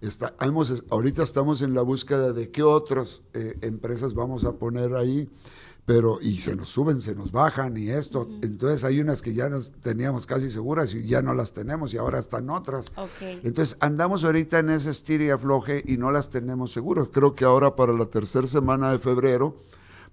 Está, 0.00 0.34
ahorita 0.90 1.22
estamos 1.22 1.62
en 1.62 1.74
la 1.74 1.82
búsqueda 1.82 2.32
de 2.32 2.50
qué 2.50 2.62
otras 2.62 3.22
eh, 3.32 3.56
empresas 3.62 4.12
vamos 4.12 4.44
a 4.44 4.52
poner 4.52 4.94
ahí 4.94 5.30
pero 5.86 6.18
y 6.20 6.40
se 6.40 6.56
nos 6.56 6.68
suben, 6.68 7.00
se 7.00 7.14
nos 7.14 7.30
bajan 7.30 7.76
y 7.76 7.90
esto. 7.90 8.28
Entonces 8.42 8.82
hay 8.82 9.00
unas 9.00 9.22
que 9.22 9.32
ya 9.32 9.48
nos 9.48 9.70
teníamos 9.80 10.26
casi 10.26 10.50
seguras 10.50 10.92
y 10.92 11.06
ya 11.06 11.22
no 11.22 11.32
las 11.32 11.52
tenemos 11.52 11.94
y 11.94 11.96
ahora 11.96 12.18
están 12.18 12.50
otras. 12.50 12.86
Entonces 13.20 13.76
andamos 13.80 14.24
ahorita 14.24 14.58
en 14.58 14.70
ese 14.70 14.90
estir 14.90 15.20
y 15.20 15.30
afloje 15.30 15.84
y 15.86 15.96
no 15.96 16.10
las 16.10 16.28
tenemos 16.28 16.72
seguras. 16.72 17.08
Creo 17.12 17.36
que 17.36 17.44
ahora 17.44 17.76
para 17.76 17.92
la 17.92 18.06
tercera 18.06 18.48
semana 18.48 18.90
de 18.90 18.98
febrero 18.98 19.56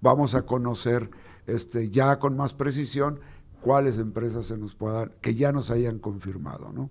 vamos 0.00 0.36
a 0.36 0.42
conocer 0.42 1.10
este, 1.48 1.90
ya 1.90 2.20
con 2.20 2.36
más 2.36 2.54
precisión 2.54 3.18
cuáles 3.60 3.98
empresas 3.98 4.46
se 4.46 4.56
nos 4.56 4.76
puedan, 4.76 5.12
que 5.20 5.34
ya 5.34 5.50
nos 5.50 5.70
hayan 5.70 5.98
confirmado, 5.98 6.72
¿no? 6.72 6.90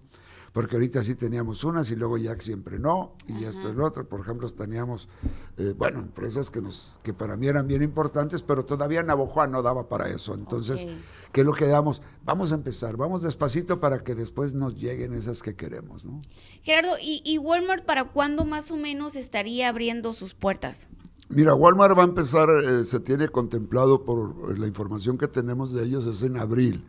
Porque 0.53 0.75
ahorita 0.75 1.03
sí 1.03 1.15
teníamos 1.15 1.63
unas 1.63 1.89
y 1.89 1.95
luego 1.95 2.17
ya 2.19 2.37
siempre 2.37 2.77
no, 2.77 3.15
y 3.27 3.43
esto 3.43 3.69
es 3.69 3.75
lo 3.75 3.85
otro. 3.85 4.07
Por 4.07 4.19
ejemplo, 4.21 4.51
teníamos, 4.53 5.09
eh, 5.57 5.73
bueno, 5.75 5.99
empresas 5.99 6.51
que, 6.51 6.61
nos, 6.61 6.99
que 7.01 7.11
para 7.11 7.35
mí 7.35 7.47
eran 7.47 7.67
bien 7.67 7.81
importantes, 7.81 8.43
pero 8.43 8.63
todavía 8.63 9.01
Navojoa 9.01 9.47
no 9.47 9.63
daba 9.63 9.89
para 9.89 10.07
eso. 10.09 10.35
Entonces, 10.35 10.85
¿qué 11.31 11.41
es 11.41 11.47
lo 11.47 11.53
que 11.53 11.65
damos? 11.65 12.03
Vamos 12.23 12.51
a 12.51 12.55
empezar, 12.55 12.97
vamos 12.97 13.23
despacito 13.23 13.79
para 13.79 14.03
que 14.03 14.13
después 14.13 14.53
nos 14.53 14.75
lleguen 14.75 15.15
esas 15.15 15.41
que 15.41 15.55
queremos, 15.55 16.05
¿no? 16.05 16.21
Gerardo, 16.61 16.97
¿y, 17.01 17.37
Walmart 17.39 17.83
para 17.83 18.11
cuándo 18.11 18.45
más 18.45 18.69
o 18.69 18.77
menos 18.77 19.15
estaría 19.15 19.69
abriendo 19.69 20.13
sus 20.13 20.35
puertas? 20.35 20.87
Mira, 21.29 21.55
Walmart 21.55 21.97
va 21.97 22.03
a 22.03 22.07
empezar, 22.07 22.47
eh, 22.63 22.85
se 22.85 22.99
tiene 22.99 23.27
contemplado 23.27 24.05
por 24.05 24.59
la 24.59 24.67
información 24.67 25.17
que 25.17 25.27
tenemos 25.27 25.73
de 25.73 25.83
ellos, 25.83 26.05
es 26.05 26.21
en 26.21 26.37
abril. 26.37 26.85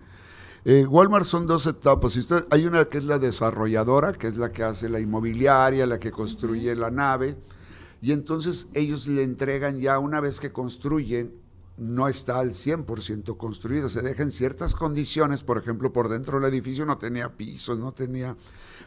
Eh, 0.66 0.86
Walmart 0.86 1.26
son 1.26 1.46
dos 1.46 1.66
etapas. 1.66 2.18
hay 2.50 2.66
una 2.66 2.86
que 2.86 2.96
es 2.96 3.04
la 3.04 3.18
desarrolladora, 3.18 4.14
que 4.14 4.28
es 4.28 4.36
la 4.38 4.50
que 4.50 4.62
hace 4.62 4.88
la 4.88 4.98
inmobiliaria, 4.98 5.84
la 5.84 5.98
que 5.98 6.10
construye 6.10 6.74
la 6.74 6.90
nave, 6.90 7.36
y 8.00 8.12
entonces 8.12 8.68
ellos 8.72 9.06
le 9.06 9.22
entregan 9.22 9.78
ya 9.78 9.98
una 9.98 10.20
vez 10.20 10.40
que 10.40 10.52
construyen, 10.52 11.34
no 11.76 12.08
está 12.08 12.38
al 12.38 12.52
100% 12.52 13.36
construido, 13.36 13.90
se 13.90 14.00
dejan 14.00 14.30
ciertas 14.32 14.74
condiciones, 14.74 15.42
por 15.42 15.58
ejemplo, 15.58 15.92
por 15.92 16.08
dentro 16.08 16.40
del 16.40 16.50
edificio 16.50 16.86
no 16.86 16.96
tenía 16.96 17.30
pisos, 17.30 17.78
no 17.78 17.92
tenía, 17.92 18.34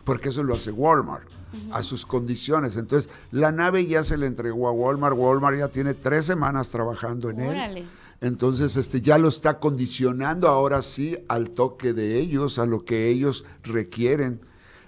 porque 0.04 0.30
eso 0.30 0.42
lo 0.42 0.56
hace 0.56 0.72
Walmart, 0.72 1.28
a 1.74 1.84
sus 1.84 2.08
condiciones. 2.08 2.76
Entonces, 2.76 3.12
la 3.30 3.52
nave 3.52 3.86
ya 3.86 4.04
se 4.04 4.18
le 4.18 4.26
entregó 4.26 4.68
a 4.68 4.72
Walmart, 4.72 5.16
Walmart 5.16 5.60
ya 5.60 5.68
tiene 5.68 5.94
tres 5.94 6.26
semanas 6.26 6.70
trabajando 6.70 7.30
en 7.30 7.42
él 7.42 7.88
entonces, 8.20 8.76
este, 8.78 9.02
ya 9.02 9.18
lo 9.18 9.28
está 9.28 9.60
condicionando 9.60 10.48
ahora 10.48 10.82
sí 10.82 11.18
al 11.28 11.52
toque 11.52 11.94
de 11.94 12.20
ellos, 12.20 12.58
a 12.58 12.66
lo 12.66 12.84
que 12.84 13.10
ellos 13.10 13.46
requieren. 13.64 14.42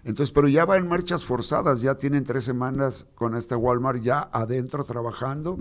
Entonces, 0.03 0.31
pero 0.31 0.47
ya 0.47 0.65
va 0.65 0.77
en 0.77 0.87
marchas 0.87 1.25
forzadas, 1.25 1.81
ya 1.81 1.95
tienen 1.95 2.23
tres 2.23 2.45
semanas 2.45 3.05
con 3.15 3.35
este 3.35 3.55
Walmart 3.55 4.01
ya 4.01 4.29
adentro 4.31 4.85
trabajando 4.85 5.59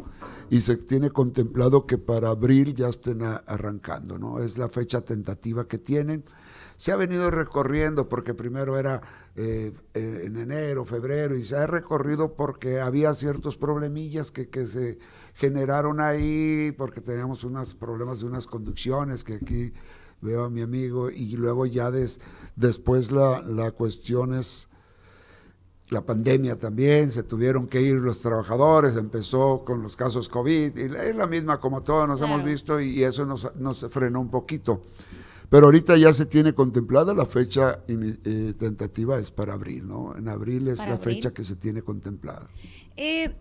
y 0.49 0.61
se 0.61 0.77
tiene 0.77 1.11
contemplado 1.11 1.87
que 1.87 1.99
para 1.99 2.31
abril 2.31 2.75
ya 2.75 2.89
estén 2.89 3.23
arrancando, 3.23 4.17
¿no? 4.17 4.39
Es 4.39 4.57
la 4.57 4.69
fecha 4.69 5.01
tentativa 5.01 5.67
que 5.67 5.79
tienen. 5.79 6.25
Se 6.77 6.93
ha 6.93 6.97
venido 6.97 7.31
recorriendo 7.31 8.09
porque 8.09 8.33
primero 8.33 8.79
era 8.79 9.03
eh, 9.41 9.73
en 9.95 10.37
enero, 10.37 10.85
febrero 10.85 11.37
y 11.37 11.45
se 11.45 11.57
ha 11.57 11.69
recorrido 11.69 12.35
porque 12.35 12.81
había 12.81 13.15
ciertos 13.15 13.57
problemillas 13.57 14.33
que, 14.33 14.49
que 14.49 14.67
se 14.67 14.99
generaron 15.35 16.01
ahí 16.01 16.75
porque 16.77 17.01
teníamos 17.01 17.45
unos 17.45 17.73
problemas 17.73 18.19
de 18.19 18.27
unas 18.27 18.49
conducciones 18.49 19.23
que 19.23 19.35
aquí 19.35 19.73
veo 20.21 20.43
a 20.43 20.51
mi 20.51 20.61
amigo 20.61 21.09
y 21.09 21.37
luego 21.37 21.67
ya 21.67 21.93
después 22.57 23.13
la, 23.13 23.41
la 23.43 23.71
cuestión 23.71 24.35
es 24.35 24.69
la 25.91 26.05
pandemia 26.05 26.59
también, 26.59 27.13
se 27.13 27.23
tuvieron 27.23 27.69
que 27.69 27.81
ir 27.81 27.95
los 27.95 28.19
trabajadores, 28.19 28.97
empezó 28.97 29.63
con 29.65 29.83
los 29.83 29.95
casos 29.95 30.29
COVID, 30.29 30.77
y 30.77 30.83
es 30.83 31.15
la 31.15 31.29
misma 31.29 31.61
como 31.61 31.83
todos 31.83 32.09
nos 32.09 32.21
hemos 32.21 32.43
visto 32.45 32.81
y, 32.81 33.05
eso 33.05 33.25
nos, 33.25 33.55
nos, 33.55 33.87
frenó 33.89 34.21
un 34.21 34.31
poquito. 34.31 34.83
Pero 35.51 35.67
ahorita 35.67 35.97
ya 35.97 36.13
se 36.13 36.27
tiene 36.27 36.53
contemplada 36.53 37.15
la 37.15 37.25
fecha 37.25 37.81
eh, 37.89 38.55
tentativa, 38.59 39.19
es 39.19 39.31
para 39.31 39.55
abril, 39.55 39.89
¿no? 39.89 40.15
En 40.17 40.29
abril 40.29 40.69
es 40.69 40.87
la 40.87 40.99
fecha 40.99 41.33
que 41.33 41.43
se 41.43 41.57
tiene 41.57 41.83
contemplada. 41.83 42.49
Eh, 42.97 43.35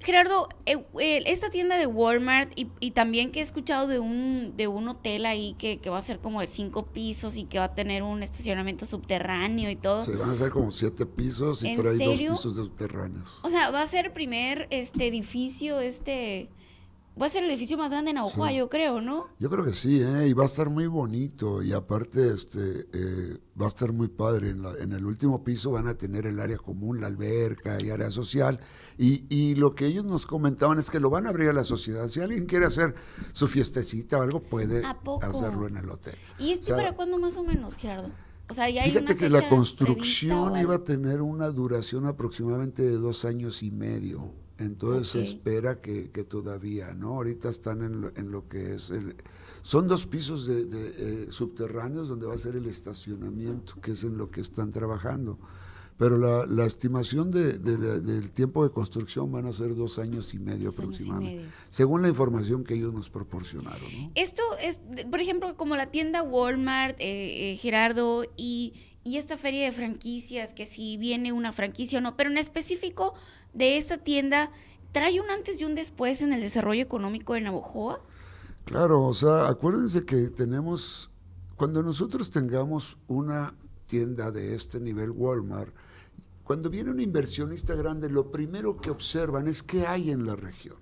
Gerardo, 0.00 0.48
eh, 0.66 0.84
esta 1.26 1.50
tienda 1.50 1.76
de 1.76 1.86
Walmart 1.86 2.52
y, 2.54 2.90
también 2.92 3.32
que 3.32 3.40
he 3.40 3.42
escuchado 3.42 3.88
de 3.88 3.98
un, 3.98 4.54
de 4.56 4.68
un 4.68 4.88
hotel 4.88 5.26
ahí 5.26 5.54
que, 5.58 5.80
va 5.90 5.98
a 5.98 6.02
ser 6.02 6.20
como 6.20 6.40
de 6.40 6.46
cinco 6.46 6.86
pisos 6.86 7.36
y 7.36 7.44
que 7.44 7.58
va 7.58 7.66
a 7.66 7.74
tener 7.74 8.02
un 8.02 8.22
estacionamiento 8.22 8.86
subterráneo 8.86 9.70
y 9.70 9.76
todo. 9.76 10.04
Sí, 10.04 10.12
van 10.12 10.30
a 10.30 10.36
ser 10.36 10.50
como 10.50 10.70
siete 10.70 11.04
pisos 11.04 11.64
y 11.64 11.74
por 11.74 11.88
ahí 11.88 11.98
dos 11.98 12.18
pisos 12.18 12.56
de 12.56 12.64
subterráneos. 12.64 13.40
O 13.42 13.50
sea, 13.50 13.70
va 13.70 13.82
a 13.82 13.86
ser 13.86 14.06
el 14.06 14.12
primer 14.12 14.68
este 14.70 15.06
edificio, 15.06 15.80
este 15.80 16.48
Va 17.20 17.26
a 17.26 17.28
ser 17.28 17.42
el 17.42 17.50
edificio 17.50 17.76
más 17.76 17.90
grande 17.90 18.10
en 18.10 18.16
Navajo, 18.16 18.48
yo 18.50 18.68
creo, 18.68 19.00
¿no? 19.00 19.26
Yo 19.38 19.50
creo 19.50 19.64
que 19.64 19.72
sí, 19.72 20.00
¿eh? 20.00 20.28
y 20.28 20.32
va 20.32 20.44
a 20.44 20.46
estar 20.46 20.70
muy 20.70 20.86
bonito. 20.86 21.62
Y 21.62 21.72
aparte, 21.72 22.32
este, 22.32 22.86
eh, 22.92 23.38
va 23.60 23.66
a 23.66 23.68
estar 23.68 23.92
muy 23.92 24.08
padre. 24.08 24.50
En, 24.50 24.62
la, 24.62 24.72
en, 24.78 24.92
el 24.92 25.04
último 25.04 25.42
piso 25.42 25.72
van 25.72 25.88
a 25.88 25.94
tener 25.94 26.26
el 26.26 26.38
área 26.38 26.58
común, 26.58 27.00
la 27.00 27.08
alberca 27.08 27.76
y 27.84 27.90
área 27.90 28.10
social. 28.10 28.60
Y, 28.96 29.24
y, 29.28 29.56
lo 29.56 29.74
que 29.74 29.86
ellos 29.86 30.04
nos 30.04 30.26
comentaban 30.26 30.78
es 30.78 30.90
que 30.90 31.00
lo 31.00 31.10
van 31.10 31.26
a 31.26 31.30
abrir 31.30 31.48
a 31.48 31.52
la 31.52 31.64
sociedad. 31.64 32.08
Si 32.08 32.20
alguien 32.20 32.46
quiere 32.46 32.66
hacer 32.66 32.94
su 33.32 33.48
fiestecita 33.48 34.18
o 34.18 34.22
algo, 34.22 34.40
puede 34.40 34.82
hacerlo 35.22 35.66
en 35.66 35.76
el 35.76 35.90
hotel. 35.90 36.14
¿Y 36.38 36.52
esto 36.52 36.76
para 36.76 36.94
cuándo 36.94 37.18
más 37.18 37.36
o 37.36 37.42
menos, 37.42 37.76
Gerardo? 37.76 38.10
O 38.50 38.54
sea, 38.54 38.70
ya 38.70 38.82
hay 38.82 38.92
fíjate 38.92 39.16
que 39.16 39.28
la 39.28 39.48
construcción 39.48 40.56
iba 40.56 40.76
a 40.76 40.84
tener 40.84 41.20
una 41.20 41.48
duración 41.48 42.06
aproximadamente 42.06 42.82
de 42.82 42.96
dos 42.96 43.24
años 43.24 43.62
y 43.62 43.70
medio. 43.70 44.32
Entonces 44.58 45.08
se 45.08 45.22
espera 45.22 45.80
que, 45.80 46.08
todavía, 46.28 46.92
¿no? 46.94 47.14
Ahorita 47.14 47.48
están 47.48 47.82
en 47.82 48.30
lo, 48.30 48.48
que 48.48 48.74
es 48.74 48.90
el... 48.90 49.16
Son 49.62 49.86
dos 49.86 50.06
pisos 50.06 50.46
de, 50.46 50.66
eh, 50.70 51.26
subterráneos 51.30 52.08
donde 52.08 52.26
va 52.26 52.34
a 52.34 52.38
ser 52.38 52.56
el 52.56 52.66
estacionamiento, 52.66 53.80
que 53.80 53.92
es 53.92 54.02
en 54.02 54.18
lo 54.18 54.30
que 54.30 54.40
están 54.40 54.70
trabajando. 54.70 55.38
Pero 55.98 56.16
la, 56.46 56.64
estimación 56.64 57.32
del 57.32 58.30
tiempo 58.30 58.62
de 58.62 58.70
construcción 58.70 59.32
van 59.32 59.46
a 59.46 59.52
ser 59.52 59.74
dos 59.74 59.98
años 59.98 60.32
y 60.32 60.38
medio 60.38 60.70
aproximadamente, 60.70 61.48
según 61.70 62.02
la 62.02 62.08
información 62.08 62.62
que 62.62 62.74
ellos 62.74 62.94
nos 62.94 63.10
proporcionaron. 63.10 63.80
¿no? 64.00 64.12
Esto 64.14 64.42
es, 64.60 64.80
por 65.10 65.20
ejemplo, 65.20 65.56
como 65.56 65.74
la 65.74 65.90
tienda 65.90 66.22
Walmart, 66.22 66.94
eh, 67.00 67.52
eh, 67.52 67.56
Gerardo, 67.56 68.24
y 68.36 68.74
y 69.08 69.16
esta 69.16 69.38
feria 69.38 69.64
de 69.64 69.72
franquicias, 69.72 70.52
que 70.52 70.66
si 70.66 70.98
viene 70.98 71.32
una 71.32 71.52
franquicia 71.52 71.98
o 71.98 72.02
no, 72.02 72.14
pero 72.14 72.28
en 72.30 72.36
específico 72.36 73.14
de 73.54 73.78
esta 73.78 73.96
tienda, 73.96 74.50
¿trae 74.92 75.18
un 75.18 75.30
antes 75.30 75.58
y 75.60 75.64
un 75.64 75.74
después 75.74 76.20
en 76.20 76.34
el 76.34 76.42
desarrollo 76.42 76.82
económico 76.82 77.32
de 77.32 77.40
Navojoa? 77.40 78.02
Claro, 78.66 79.04
o 79.04 79.14
sea, 79.14 79.48
acuérdense 79.48 80.04
que 80.04 80.28
tenemos, 80.28 81.10
cuando 81.56 81.82
nosotros 81.82 82.30
tengamos 82.30 82.98
una 83.06 83.54
tienda 83.86 84.30
de 84.30 84.54
este 84.54 84.78
nivel 84.78 85.10
Walmart, 85.10 85.74
cuando 86.44 86.68
viene 86.68 86.90
un 86.90 87.00
inversionista 87.00 87.74
grande, 87.74 88.10
lo 88.10 88.30
primero 88.30 88.76
que 88.76 88.90
observan 88.90 89.48
es 89.48 89.62
qué 89.62 89.86
hay 89.86 90.10
en 90.10 90.26
la 90.26 90.36
región, 90.36 90.76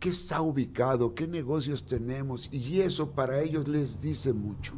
qué 0.00 0.08
está 0.08 0.40
ubicado, 0.40 1.14
qué 1.14 1.28
negocios 1.28 1.86
tenemos, 1.86 2.48
y 2.52 2.80
eso 2.80 3.12
para 3.12 3.40
ellos 3.40 3.68
les 3.68 4.00
dice 4.00 4.32
mucho. 4.32 4.74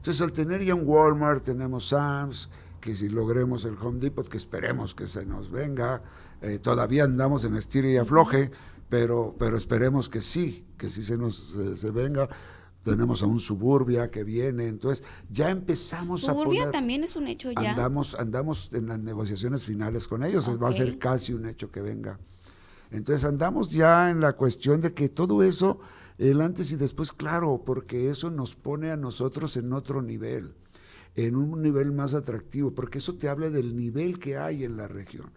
Entonces, 0.00 0.22
al 0.22 0.32
tener 0.32 0.64
ya 0.64 0.74
un 0.74 0.86
Walmart, 0.86 1.44
tenemos 1.44 1.88
Sam's, 1.88 2.48
que 2.80 2.96
si 2.96 3.10
logremos 3.10 3.66
el 3.66 3.76
Home 3.76 4.00
Depot, 4.00 4.26
que 4.26 4.38
esperemos 4.38 4.94
que 4.94 5.06
se 5.06 5.26
nos 5.26 5.50
venga, 5.50 6.02
eh, 6.40 6.58
todavía 6.58 7.04
andamos 7.04 7.44
en 7.44 7.54
estira 7.54 7.86
y 7.86 7.98
afloje, 7.98 8.50
pero, 8.88 9.36
pero 9.38 9.58
esperemos 9.58 10.08
que 10.08 10.22
sí, 10.22 10.64
que 10.78 10.88
sí 10.88 11.02
se 11.04 11.18
nos 11.18 11.54
se 11.76 11.90
venga. 11.90 12.30
Tenemos 12.82 13.22
a 13.22 13.26
un 13.26 13.40
Suburbia 13.40 14.10
que 14.10 14.24
viene, 14.24 14.68
entonces 14.68 15.04
ya 15.30 15.50
empezamos 15.50 16.24
a 16.24 16.32
Suburbia 16.32 16.70
también 16.70 17.04
es 17.04 17.14
un 17.14 17.26
hecho 17.26 17.50
ya. 17.52 17.72
Andamos, 17.72 18.14
andamos 18.14 18.70
en 18.72 18.86
las 18.86 18.98
negociaciones 18.98 19.64
finales 19.64 20.08
con 20.08 20.24
ellos, 20.24 20.48
va 20.62 20.70
a 20.70 20.72
ser 20.72 20.98
casi 20.98 21.34
un 21.34 21.44
hecho 21.44 21.70
que 21.70 21.82
venga. 21.82 22.18
Entonces 22.90 23.28
andamos 23.28 23.68
ya 23.68 24.08
en 24.08 24.20
la 24.20 24.32
cuestión 24.32 24.80
de 24.80 24.94
que 24.94 25.10
todo 25.10 25.42
eso 25.42 25.78
el 26.28 26.42
antes 26.42 26.70
y 26.70 26.76
después, 26.76 27.12
claro, 27.12 27.62
porque 27.64 28.10
eso 28.10 28.30
nos 28.30 28.54
pone 28.54 28.90
a 28.90 28.96
nosotros 28.96 29.56
en 29.56 29.72
otro 29.72 30.02
nivel, 30.02 30.52
en 31.16 31.34
un 31.34 31.62
nivel 31.62 31.92
más 31.92 32.12
atractivo, 32.12 32.72
porque 32.72 32.98
eso 32.98 33.14
te 33.14 33.28
habla 33.28 33.48
del 33.48 33.74
nivel 33.74 34.18
que 34.18 34.36
hay 34.36 34.64
en 34.64 34.76
la 34.76 34.86
región. 34.86 35.30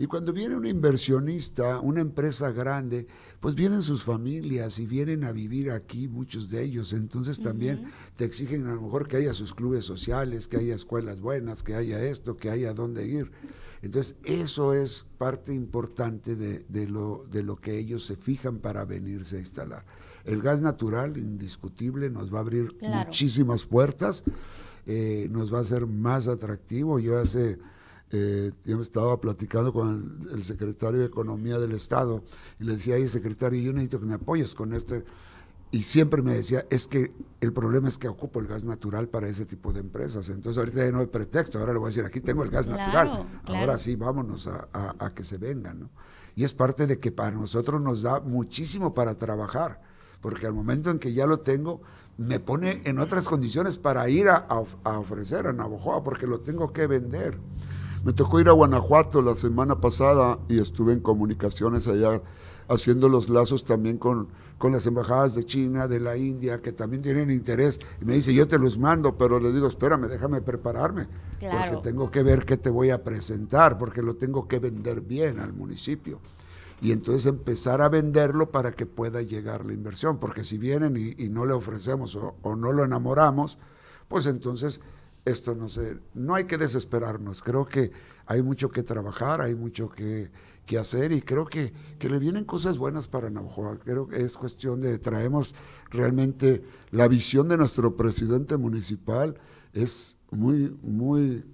Y 0.00 0.06
cuando 0.06 0.32
viene 0.32 0.54
un 0.54 0.64
inversionista, 0.64 1.80
una 1.80 2.00
empresa 2.00 2.52
grande, 2.52 3.08
pues 3.40 3.56
vienen 3.56 3.82
sus 3.82 4.04
familias 4.04 4.78
y 4.78 4.86
vienen 4.86 5.24
a 5.24 5.32
vivir 5.32 5.72
aquí, 5.72 6.06
muchos 6.06 6.48
de 6.48 6.62
ellos. 6.62 6.92
Entonces 6.92 7.40
también 7.40 7.90
te 8.14 8.24
exigen 8.24 8.68
a 8.68 8.74
lo 8.74 8.82
mejor 8.82 9.08
que 9.08 9.16
haya 9.16 9.34
sus 9.34 9.52
clubes 9.52 9.84
sociales, 9.84 10.46
que 10.46 10.58
haya 10.58 10.76
escuelas 10.76 11.18
buenas, 11.18 11.64
que 11.64 11.74
haya 11.74 12.00
esto, 12.00 12.36
que 12.36 12.48
haya 12.48 12.74
dónde 12.74 13.08
ir. 13.08 13.32
Entonces 13.82 14.16
eso 14.24 14.74
es 14.74 15.06
parte 15.18 15.54
importante 15.54 16.36
de, 16.36 16.88
lo, 16.88 17.24
de 17.30 17.42
lo 17.42 17.56
que 17.56 17.78
ellos 17.78 18.04
se 18.04 18.16
fijan 18.16 18.58
para 18.58 18.84
venirse 18.84 19.36
a 19.36 19.40
instalar. 19.40 19.84
El 20.24 20.42
gas 20.42 20.60
natural, 20.60 21.16
indiscutible, 21.16 22.10
nos 22.10 22.32
va 22.32 22.38
a 22.38 22.40
abrir 22.42 22.68
muchísimas 22.82 23.64
puertas, 23.64 24.24
eh, 24.86 25.28
nos 25.30 25.52
va 25.52 25.58
a 25.58 25.62
hacer 25.62 25.86
más 25.86 26.28
atractivo. 26.28 26.98
Yo 26.98 27.18
hace, 27.18 27.58
eh, 28.10 28.52
yo 28.64 28.82
estaba 28.82 29.20
platicando 29.20 29.72
con 29.72 30.28
el, 30.32 30.44
secretario 30.44 31.00
de 31.00 31.06
Economía 31.06 31.58
del 31.58 31.72
Estado 31.72 32.22
y 32.60 32.64
le 32.64 32.74
decía, 32.74 32.96
ay, 32.96 33.08
secretario, 33.08 33.60
yo 33.60 33.72
necesito 33.72 34.00
que 34.00 34.06
me 34.06 34.14
apoyes 34.14 34.54
con 34.54 34.74
esto. 34.74 34.96
Y 35.70 35.82
siempre 35.82 36.22
me 36.22 36.32
decía, 36.32 36.64
es 36.70 36.86
que 36.86 37.12
el 37.40 37.52
problema 37.52 37.88
es 37.88 37.98
que 37.98 38.08
ocupo 38.08 38.40
el 38.40 38.46
gas 38.46 38.64
natural 38.64 39.08
para 39.08 39.28
ese 39.28 39.44
tipo 39.44 39.72
de 39.72 39.80
empresas. 39.80 40.28
Entonces 40.30 40.58
ahorita 40.58 40.84
ya 40.84 40.92
no 40.92 41.00
hay 41.00 41.06
pretexto, 41.06 41.58
ahora 41.58 41.72
le 41.72 41.78
voy 41.78 41.88
a 41.88 41.90
decir, 41.90 42.04
aquí 42.04 42.20
tengo 42.20 42.42
el 42.42 42.50
gas 42.50 42.66
natural, 42.66 43.26
ahora 43.44 43.78
sí, 43.78 43.94
vámonos 43.96 44.46
a, 44.46 44.68
a, 44.98 45.10
que 45.14 45.24
se 45.24 45.36
vengan. 45.36 45.80
¿no? 45.80 45.90
Y 46.34 46.44
es 46.44 46.54
parte 46.54 46.86
de 46.86 46.98
que 46.98 47.12
para 47.12 47.32
nosotros 47.32 47.82
nos 47.82 48.02
da 48.02 48.20
muchísimo 48.20 48.94
para 48.94 49.14
trabajar 49.14 49.80
porque 50.20 50.46
al 50.46 50.52
momento 50.52 50.90
en 50.90 50.98
que 50.98 51.12
ya 51.12 51.26
lo 51.26 51.40
tengo, 51.40 51.80
me 52.16 52.40
pone 52.40 52.82
en 52.84 52.98
otras 52.98 53.28
condiciones 53.28 53.76
para 53.76 54.08
ir 54.08 54.28
a, 54.28 54.46
ofrecer 54.84 55.46
a 55.46 55.52
Navojoa, 55.52 56.02
porque 56.02 56.26
lo 56.26 56.40
tengo 56.40 56.72
que 56.72 56.86
vender. 56.86 57.38
Me 58.04 58.12
tocó 58.12 58.40
ir 58.40 58.48
a 58.48 58.52
Guanajuato 58.52 59.22
la 59.22 59.36
semana 59.36 59.80
pasada 59.80 60.38
y 60.48 60.58
estuve 60.58 60.92
en 60.92 61.00
comunicaciones 61.00 61.86
allá 61.86 62.22
haciendo 62.68 63.08
los 63.08 63.28
lazos 63.28 63.64
también 63.64 63.98
con, 63.98 64.28
con 64.58 64.72
las 64.72 64.86
embajadas 64.86 65.34
de 65.34 65.44
China, 65.44 65.88
de 65.88 66.00
la 66.00 66.16
India, 66.16 66.60
que 66.60 66.72
también 66.72 67.02
tienen 67.02 67.30
interés. 67.30 67.78
Y 68.00 68.04
me 68.04 68.14
dice, 68.14 68.34
yo 68.34 68.46
te 68.46 68.58
los 68.58 68.78
mando, 68.78 69.16
pero 69.16 69.40
le 69.40 69.52
digo, 69.52 69.66
espérame, 69.66 70.08
déjame 70.08 70.42
prepararme, 70.42 71.08
porque 71.40 71.80
tengo 71.82 72.10
que 72.10 72.22
ver 72.22 72.44
qué 72.44 72.56
te 72.56 72.70
voy 72.70 72.90
a 72.90 73.02
presentar, 73.02 73.78
porque 73.78 74.02
lo 74.02 74.16
tengo 74.16 74.46
que 74.46 74.58
vender 74.58 75.00
bien 75.00 75.38
al 75.38 75.52
municipio. 75.52 76.20
Y 76.80 76.92
entonces 76.92 77.26
empezar 77.26 77.80
a 77.80 77.88
venderlo 77.88 78.50
para 78.50 78.72
que 78.72 78.86
pueda 78.86 79.22
llegar 79.22 79.64
la 79.64 79.72
inversión, 79.72 80.18
porque 80.18 80.44
si 80.44 80.58
vienen 80.58 80.96
y, 80.96 81.28
no 81.28 81.44
le 81.44 81.52
ofrecemos 81.52 82.16
o, 82.16 82.56
no 82.56 82.72
lo 82.72 82.84
enamoramos, 82.84 83.58
pues 84.08 84.26
entonces 84.26 84.80
esto 85.24 85.54
no 85.54 85.68
sé, 85.68 85.98
no 86.14 86.34
hay 86.34 86.44
que 86.44 86.56
desesperarnos, 86.56 87.42
creo 87.42 87.66
que 87.66 87.90
hay 88.26 88.42
mucho 88.42 88.70
que 88.70 88.82
trabajar, 88.82 89.40
hay 89.40 89.54
mucho 89.54 89.90
que, 89.90 90.30
hacer 90.76 91.12
y 91.12 91.22
creo 91.22 91.46
que, 91.46 91.72
que, 91.98 92.10
le 92.10 92.18
vienen 92.18 92.44
cosas 92.44 92.76
buenas 92.76 93.06
para 93.06 93.30
Navajo, 93.30 93.78
creo 93.84 94.08
que 94.08 94.20
es 94.22 94.36
cuestión 94.36 94.80
de 94.80 94.98
traemos 94.98 95.54
realmente 95.90 96.64
la 96.90 97.06
visión 97.06 97.48
de 97.48 97.56
nuestro 97.56 97.96
presidente 97.96 98.56
municipal 98.56 99.38
es 99.72 100.18
muy, 100.30 100.76
muy 100.82 101.44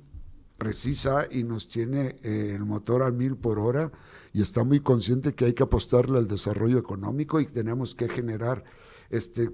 precisa 0.58 1.26
y 1.30 1.44
nos 1.44 1.68
tiene 1.68 2.16
eh, 2.22 2.52
el 2.54 2.64
motor 2.64 3.02
a 3.02 3.10
mil 3.10 3.36
por 3.36 3.58
hora 3.58 3.92
y 4.32 4.40
está 4.40 4.64
muy 4.64 4.80
consciente 4.80 5.34
que 5.34 5.44
hay 5.44 5.52
que 5.52 5.62
apostarle 5.62 6.18
al 6.18 6.26
desarrollo 6.26 6.78
económico 6.78 7.40
y 7.40 7.46
tenemos 7.46 7.94
que 7.94 8.08
generar 8.08 8.64
este, 9.10 9.50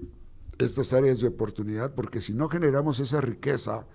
estas 0.57 0.93
áreas 0.93 1.19
de 1.19 1.27
oportunidad, 1.27 1.93
porque 1.93 2.21
si 2.21 2.33
no 2.33 2.49
generamos 2.49 2.99
esa 2.99 3.21
riqueza, 3.21 3.85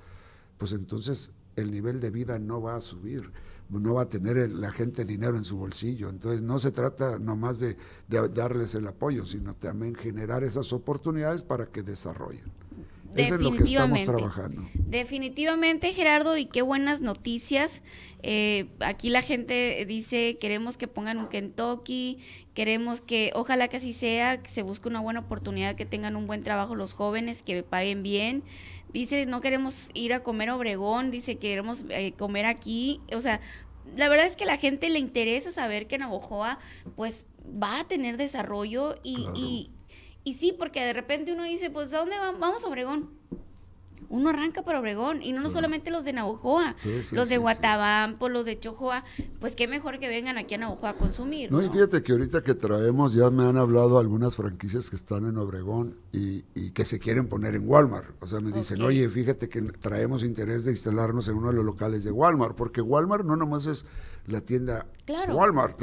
pues 0.59 0.73
entonces 0.73 1.33
el 1.57 1.71
nivel 1.71 2.01
de 2.01 2.11
vida 2.11 2.39
no 2.39 2.61
va 2.61 2.77
a 2.77 2.81
subir, 2.81 3.33
no 3.69 3.95
va 3.95 4.03
a 4.03 4.09
tener 4.09 4.51
la 4.51 4.71
gente 4.71 5.05
dinero 5.05 5.37
en 5.37 5.45
su 5.45 5.57
bolsillo. 5.57 6.09
Entonces 6.09 6.43
no 6.43 6.59
se 6.59 6.71
trata 6.71 7.19
nomás 7.19 7.59
de, 7.59 7.77
de 8.09 8.29
darles 8.29 8.75
el 8.75 8.87
apoyo, 8.87 9.27
sino 9.27 9.55
también 9.55 9.95
generar 9.95 10.45
esas 10.45 10.73
oportunidades 10.73 11.43
para 11.43 11.67
que 11.67 11.83
desarrollen. 11.83 12.45
Eso 13.17 13.35
es 13.37 13.41
lo 13.41 13.53
que 13.53 13.65
estamos 13.65 14.05
trabajando. 14.05 14.63
Definitivamente, 14.75 15.93
Gerardo, 15.93 16.37
y 16.37 16.47
qué 16.47 16.63
buenas 16.63 17.01
noticias. 17.01 17.83
Eh, 18.23 18.67
aquí 18.81 19.11
la 19.11 19.23
gente 19.23 19.85
dice, 19.87 20.37
queremos 20.39 20.77
que 20.77 20.89
pongan 20.89 21.19
un 21.19 21.29
Kentucky, 21.29 22.19
queremos 22.55 23.01
que, 23.01 23.31
ojalá 23.35 23.69
que 23.69 23.79
así 23.79 23.93
sea, 23.93 24.43
que 24.43 24.51
se 24.51 24.63
busque 24.63 24.89
una 24.89 25.01
buena 25.01 25.21
oportunidad, 25.21 25.77
que 25.77 25.87
tengan 25.87 26.17
un 26.17 26.27
buen 26.27 26.43
trabajo 26.43 26.75
los 26.75 26.93
jóvenes, 26.93 27.43
que 27.43 27.63
paguen 27.63 28.03
bien. 28.03 28.43
Dice, 28.97 29.27
no 29.27 29.43
queremos 29.43 29.91
ir 29.93 30.15
a 30.15 30.23
comer 30.23 30.49
a 30.49 30.57
Obregón, 30.57 31.11
dice, 31.11 31.37
queremos 31.37 31.85
eh, 31.91 32.13
comer 32.13 32.47
aquí. 32.47 33.03
O 33.15 33.21
sea, 33.21 33.41
la 33.95 34.09
verdad 34.09 34.27
es 34.27 34.37
que 34.37 34.45
a 34.45 34.47
la 34.47 34.57
gente 34.57 34.89
le 34.89 34.99
interesa 34.99 35.53
saber 35.53 35.87
que 35.87 35.99
Navojoa, 35.99 36.59
pues, 36.97 37.27
va 37.45 37.81
a 37.81 37.87
tener 37.87 38.17
desarrollo 38.17 38.95
y, 39.03 39.27
y, 39.35 39.71
y 40.25 40.33
sí, 40.33 40.55
porque 40.57 40.83
de 40.83 40.95
repente 40.95 41.35
uno 41.35 41.45
dice, 41.45 41.69
pues, 41.69 41.93
¿a 41.93 41.99
dónde 41.99 42.17
vamos? 42.17 42.41
Vamos 42.41 42.65
a 42.65 42.69
Obregón. 42.69 43.11
Uno 44.09 44.31
arranca 44.31 44.63
para 44.63 44.81
Obregón 44.81 45.23
y 45.23 45.33
no, 45.33 45.41
no 45.41 45.51
solamente 45.51 45.91
los 45.91 46.05
de 46.05 46.13
Navojoa, 46.13 46.77
los 47.13 47.29
de 47.29 47.39
Guatabampo, 47.39 48.29
los 48.29 48.45
de 48.45 48.59
Chojoa, 48.59 49.05
pues 49.41 49.57
qué 49.57 49.69
mejor 49.69 49.99
que 49.99 50.09
vengan 50.09 50.39
aquí 50.39 50.55
a 50.55 50.59
Navojoa 50.59 50.91
a 50.91 50.95
consumir. 50.95 51.51
No, 51.51 51.63
y 51.63 51.69
fíjate 51.69 52.03
que 52.03 52.13
ahorita 52.13 52.43
que 52.43 52.55
traemos, 52.55 53.15
ya 53.15 53.31
me 53.31 53.45
han 53.45 53.57
hablado 53.57 53.99
algunas 53.99 54.37
franquicias 54.37 54.91
que 54.91 54.97
están 54.97 55.27
en 55.27 55.37
Obregón 55.39 55.97
y, 56.13 56.43
que 56.71 56.85
se 56.85 56.99
quieren 56.99 57.29
poner 57.29 57.55
en 57.55 57.69
Walmart. 57.69 58.23
O 58.23 58.27
sea, 58.27 58.41
me 58.41 58.53
dicen, 58.53 58.83
oye, 58.83 59.09
fíjate 59.09 59.49
que 59.49 59.63
traemos 59.63 60.23
interés 60.23 60.65
de 60.65 60.73
instalarnos 60.73 61.27
en 61.29 61.37
uno 61.37 61.49
de 61.49 61.55
los 61.55 61.65
locales 61.65 62.05
de 62.05 62.11
Walmart, 62.11 62.55
porque 62.55 62.83
Walmart 62.83 63.25
no 63.25 63.37
nomás 63.37 63.67
es 63.67 63.87
la 64.27 64.41
tienda 64.41 64.87
Walmart, 65.29 65.81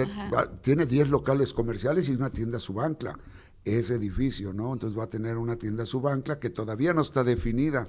tiene 0.62 0.86
10 0.86 1.10
locales 1.10 1.54
comerciales 1.54 2.10
y 2.10 2.14
una 2.14 2.30
tienda 2.30 2.60
subancla 2.60 3.18
ese 3.66 3.96
edificio, 3.96 4.54
¿no? 4.54 4.74
Entonces 4.74 4.98
va 4.98 5.06
a 5.06 5.10
tener 5.10 5.38
una 5.38 5.58
tienda 5.58 5.86
subancla 5.86 6.40
que 6.40 6.50
todavía 6.50 6.94
no 6.94 7.02
está 7.02 7.24
definida. 7.24 7.88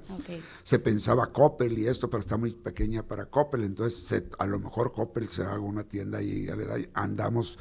Se 0.63 0.79
pensaba 0.79 1.31
Coppel 1.31 1.77
y 1.77 1.87
esto, 1.87 2.09
pero 2.09 2.21
está 2.21 2.37
muy 2.37 2.53
pequeña 2.53 3.03
para 3.03 3.25
Coppel, 3.25 3.63
entonces 3.63 4.23
a 4.39 4.45
lo 4.45 4.59
mejor 4.59 4.93
Coppel 4.93 5.27
se 5.27 5.43
haga 5.43 5.59
una 5.59 5.83
tienda 5.83 6.21
y 6.21 6.45
ya 6.45 6.55
le 6.55 6.65
da, 6.65 6.77
andamos 6.93 7.57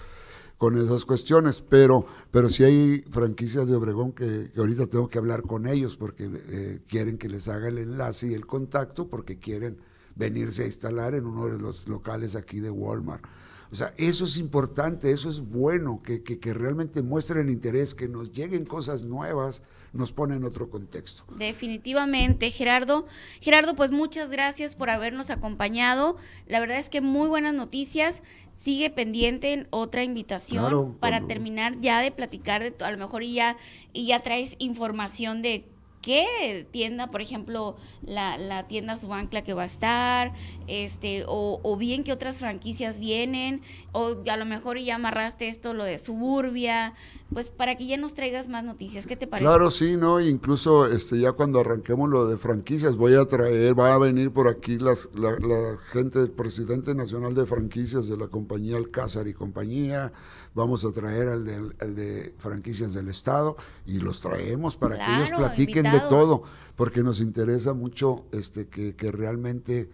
con 0.59 0.79
esas 0.79 1.05
cuestiones, 1.05 1.61
pero, 1.61 2.07
pero 2.31 2.49
sí 2.49 2.65
hay 2.65 3.05
franquicias 3.11 3.67
de 3.67 3.75
Obregón 3.75 4.13
que, 4.13 4.53
ahorita 4.57 4.87
tengo 4.87 5.09
que 5.09 5.19
hablar 5.19 5.43
con 5.43 5.67
ellos 5.67 5.97
porque 5.97 6.31
eh, 6.33 6.81
quieren 6.89 7.19
que 7.19 7.29
les 7.29 7.49
haga 7.49 7.69
el 7.69 7.79
enlace 7.79 8.29
y 8.29 8.35
el 8.35 8.47
contacto 8.47 9.09
porque 9.09 9.39
quieren 9.39 9.79
venirse 10.15 10.63
a 10.63 10.67
instalar 10.67 11.15
en 11.15 11.27
uno 11.27 11.49
de 11.49 11.59
los 11.59 11.89
locales 11.89 12.37
aquí 12.37 12.61
de 12.61 12.71
Walmart. 12.71 13.25
O 13.73 13.75
sea, 13.75 13.93
eso 13.97 14.25
es 14.25 14.37
importante, 14.37 15.11
eso 15.11 15.31
es 15.31 15.41
bueno, 15.41 16.01
que, 16.03 16.23
que, 16.23 16.55
realmente 16.55 17.03
muestren 17.03 17.49
interés, 17.49 17.95
que 17.95 18.09
nos 18.09 18.33
lleguen 18.33 18.65
cosas 18.65 19.03
nuevas, 19.03 19.63
nos 19.93 20.13
pone 20.13 20.37
en 20.37 20.45
otro 20.45 20.71
contexto. 20.71 21.25
Definitivamente, 21.37 22.51
Gerardo. 22.51 23.07
Gerardo, 23.41 23.75
pues 23.75 23.91
muchas 23.91 24.31
gracias 24.31 24.75
por 24.75 24.91
habernos 24.91 25.31
acompañado. 25.31 26.17
La 26.47 26.61
verdad 26.61 26.79
es 26.79 26.89
que 26.89 27.01
muy 27.01 27.29
buenas 27.29 27.55
noticias. 27.55 28.23
Sigue 28.53 28.91
pendiente 28.91 29.67
otra 29.71 30.05
invitación 30.05 30.97
para 31.01 31.27
terminar 31.27 31.81
ya 31.81 32.01
de 32.01 32.13
platicar 32.13 32.63
de 32.63 32.85
a 32.85 32.91
lo 32.91 32.99
mejor 32.99 33.25
ya, 33.25 33.57
y 33.93 34.07
ya 34.07 34.23
traes 34.23 34.55
información 34.59 35.43
de 35.43 35.65
qué 36.05 36.67
tienda, 36.71 37.11
por 37.11 37.23
ejemplo, 37.23 37.77
la, 38.03 38.37
la 38.37 38.67
tienda 38.67 38.97
Subancla 38.97 39.43
que 39.43 39.55
va 39.55 39.63
a 39.63 39.67
estar, 39.67 40.33
este, 40.67 41.25
o, 41.27 41.61
o, 41.63 41.77
bien 41.77 42.05
que 42.05 42.13
otras 42.13 42.37
franquicias 42.37 42.99
vienen, 42.99 43.63
o 43.93 44.17
a 44.31 44.37
lo 44.37 44.45
mejor 44.45 44.79
ya 44.79 44.97
amarraste 44.97 45.49
esto, 45.49 45.73
lo 45.73 45.85
de 45.85 45.99
Suburbia, 45.99 46.95
pues 47.33 47.51
para 47.51 47.77
que 47.77 47.87
ya 47.87 47.97
nos 47.97 48.15
traigas 48.15 48.49
más 48.49 48.65
noticias, 48.65 49.07
¿qué 49.07 49.17
te 49.17 49.27
parece? 49.27 49.47
Claro, 49.49 49.71
sí, 49.71 49.97
¿no? 49.97 50.21
Incluso 50.21 50.87
este, 50.87 51.19
ya 51.19 51.33
cuando 51.33 51.61
arranquemos 51.61 52.09
lo 52.11 52.29
de 52.29 52.37
franquicias, 52.37 52.97
voy 52.97 53.15
a 53.15 53.25
traer, 53.25 53.79
va 53.79 53.95
a 53.95 53.99
venir 53.99 54.31
por 54.31 54.49
aquí 54.49 54.79
las, 54.79 55.09
la, 55.15 55.31
la 55.33 55.79
gente 55.91 56.19
del 56.19 56.31
presidente 56.31 56.95
nacional 56.95 57.35
de 57.35 57.47
franquicias 57.47 58.09
de 58.09 58.17
la 58.17 58.29
compañía 58.29 58.77
Alcázar 58.77 59.27
y 59.27 59.35
compañía, 59.35 60.13
vamos 60.55 60.85
a 60.85 60.93
traer 60.93 61.29
al 61.29 61.45
de, 61.45 61.61
de 61.95 62.35
franquicias 62.39 62.95
del 62.95 63.09
Estado 63.09 63.57
y 63.87 63.99
los 63.99 64.21
traemos 64.21 64.77
para 64.77 64.97
que 64.97 65.17
ellos 65.17 65.31
platiquen 65.37 65.91
de 65.91 66.01
todo, 66.09 66.43
porque 66.77 67.03
nos 67.03 67.21
interesa 67.21 67.75
mucho 67.75 68.25
este, 68.33 68.69
que, 68.69 68.95
que 68.95 69.13
realmente 69.13 69.91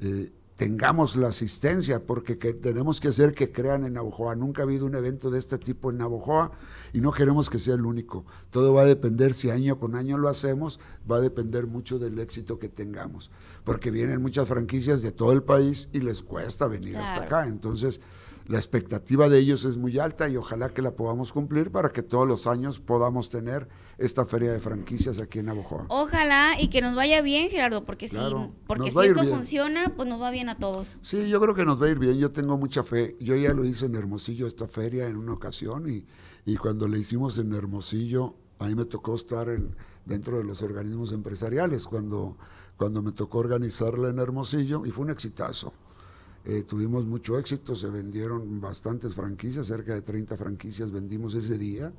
eh, 0.00 0.32
tengamos 0.56 1.16
la 1.16 1.28
asistencia, 1.28 2.06
porque 2.06 2.38
que 2.38 2.54
tenemos 2.54 3.00
que 3.00 3.08
hacer 3.08 3.34
que 3.34 3.50
crean 3.50 3.84
en 3.84 3.94
Navojoa. 3.94 4.36
Nunca 4.36 4.62
ha 4.62 4.64
habido 4.64 4.86
un 4.86 4.94
evento 4.94 5.30
de 5.30 5.38
este 5.40 5.58
tipo 5.58 5.90
en 5.90 5.98
Navojoa 5.98 6.52
y 6.92 7.00
no 7.00 7.10
queremos 7.10 7.50
que 7.50 7.58
sea 7.58 7.74
el 7.74 7.84
único. 7.84 8.24
Todo 8.50 8.72
va 8.72 8.82
a 8.82 8.86
depender, 8.86 9.34
si 9.34 9.50
año 9.50 9.80
con 9.80 9.96
año 9.96 10.16
lo 10.16 10.28
hacemos, 10.28 10.78
va 11.10 11.16
a 11.16 11.20
depender 11.20 11.66
mucho 11.66 11.98
del 11.98 12.20
éxito 12.20 12.60
que 12.60 12.68
tengamos, 12.68 13.32
porque 13.64 13.90
vienen 13.90 14.22
muchas 14.22 14.46
franquicias 14.46 15.02
de 15.02 15.10
todo 15.10 15.32
el 15.32 15.42
país 15.42 15.88
y 15.92 16.00
les 16.00 16.22
cuesta 16.22 16.68
venir 16.68 16.96
hasta 16.98 17.24
acá. 17.24 17.48
Entonces, 17.48 18.00
la 18.46 18.58
expectativa 18.58 19.28
de 19.28 19.38
ellos 19.38 19.64
es 19.64 19.76
muy 19.76 19.98
alta 19.98 20.28
y 20.28 20.36
ojalá 20.36 20.68
que 20.68 20.82
la 20.82 20.96
podamos 20.96 21.32
cumplir 21.32 21.70
para 21.70 21.90
que 21.90 22.02
todos 22.02 22.28
los 22.28 22.46
años 22.46 22.78
podamos 22.78 23.30
tener 23.30 23.68
esta 23.96 24.26
feria 24.26 24.52
de 24.52 24.60
franquicias 24.60 25.18
aquí 25.18 25.38
en 25.38 25.46
Navojoa. 25.46 25.86
Ojalá 25.88 26.60
y 26.60 26.68
que 26.68 26.82
nos 26.82 26.94
vaya 26.94 27.22
bien, 27.22 27.48
Gerardo, 27.48 27.84
porque 27.84 28.08
si, 28.08 28.16
porque 28.66 28.90
si 28.90 28.98
esto 28.98 29.24
funciona, 29.24 29.94
pues 29.96 30.08
nos 30.08 30.20
va 30.20 30.30
bien 30.30 30.48
a 30.48 30.58
todos. 30.58 30.98
Sí, 31.00 31.28
yo 31.28 31.40
creo 31.40 31.54
que 31.54 31.64
nos 31.64 31.80
va 31.80 31.86
a 31.86 31.90
ir 31.90 31.98
bien, 31.98 32.18
yo 32.18 32.32
tengo 32.32 32.58
mucha 32.58 32.84
fe. 32.84 33.16
Yo 33.18 33.34
ya 33.36 33.54
lo 33.54 33.64
hice 33.64 33.86
en 33.86 33.94
Hermosillo 33.94 34.46
esta 34.46 34.66
feria 34.66 35.06
en 35.06 35.16
una 35.16 35.32
ocasión 35.32 35.90
y, 35.90 36.04
y 36.44 36.56
cuando 36.56 36.86
le 36.86 36.98
hicimos 36.98 37.38
en 37.38 37.54
Hermosillo, 37.54 38.34
a 38.58 38.66
mí 38.66 38.74
me 38.74 38.84
tocó 38.84 39.14
estar 39.14 39.48
en, 39.48 39.74
dentro 40.04 40.36
de 40.38 40.44
los 40.44 40.62
organismos 40.62 41.12
empresariales 41.12 41.86
cuando, 41.86 42.36
cuando 42.76 43.02
me 43.02 43.12
tocó 43.12 43.38
organizarla 43.38 44.08
en 44.08 44.18
Hermosillo 44.18 44.84
y 44.84 44.90
fue 44.90 45.04
un 45.04 45.10
exitazo. 45.10 45.72
Eh, 46.46 46.64
tuvimos 46.66 47.06
mucho 47.06 47.38
éxito, 47.38 47.74
se 47.74 47.88
vendieron 47.88 48.60
bastantes 48.60 49.14
franquicias, 49.14 49.66
cerca 49.66 49.94
de 49.94 50.02
30 50.02 50.36
franquicias 50.36 50.90
vendimos 50.90 51.34
ese 51.34 51.56
día. 51.56 51.92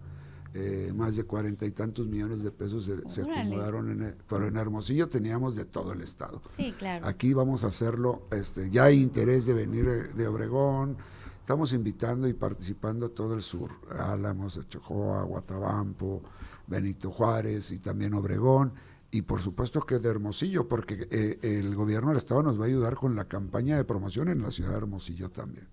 Eh, 0.58 0.94
más 0.96 1.18
de 1.18 1.26
cuarenta 1.26 1.66
y 1.66 1.72
tantos 1.72 2.08
millones 2.08 2.42
de 2.42 2.50
pesos 2.50 2.90
se, 3.08 3.22
acomodaron, 3.22 3.92
en, 3.92 4.16
pero 4.30 4.48
en 4.48 4.56
Hermosillo 4.56 5.10
teníamos 5.10 5.54
de 5.54 5.66
todo 5.66 5.92
el 5.92 6.00
estado. 6.00 6.42
Sí, 6.56 6.74
claro. 6.78 7.06
Aquí 7.08 7.34
vamos 7.34 7.66
a 7.66 7.68
hacerlo, 7.68 8.22
este, 8.32 8.70
ya 8.70 8.86
hay 8.86 9.02
interés 9.02 9.46
de 9.46 9.54
venir 9.54 10.14
de, 10.14 10.28
Obregón, 10.28 10.96
estamos 11.42 11.74
invitando 11.74 12.26
y 12.30 12.34
participando 12.34 13.10
todo 13.10 13.34
el 13.34 13.44
sur, 13.44 13.72
Álamos, 14.00 14.58
Chojoa, 14.70 15.24
Guatabampo, 15.24 16.22
Benito 16.68 17.12
Juárez 17.12 17.72
y 17.72 17.80
también 17.80 18.14
Obregón 18.14 18.72
y 19.16 19.22
por 19.22 19.42
supuesto 19.42 19.80
que 19.80 20.00
de 20.00 20.10
Hermosillo, 20.10 20.68
porque 20.68 21.08
eh, 21.10 21.40
el 21.42 21.74
gobierno 21.74 22.10
del 22.10 22.18
Estado 22.18 22.44
nos 22.44 22.60
va 22.60 22.66
a 22.66 22.68
ayudar 22.68 22.96
con 22.96 23.16
la 23.16 23.30
campaña 23.30 23.78
de 23.78 23.86
promoción 23.86 24.28
en 24.28 24.42
la 24.42 24.52
ciudad 24.52 24.72
de 24.72 24.78
Hermosillo 24.78 25.30
también. 25.30 25.70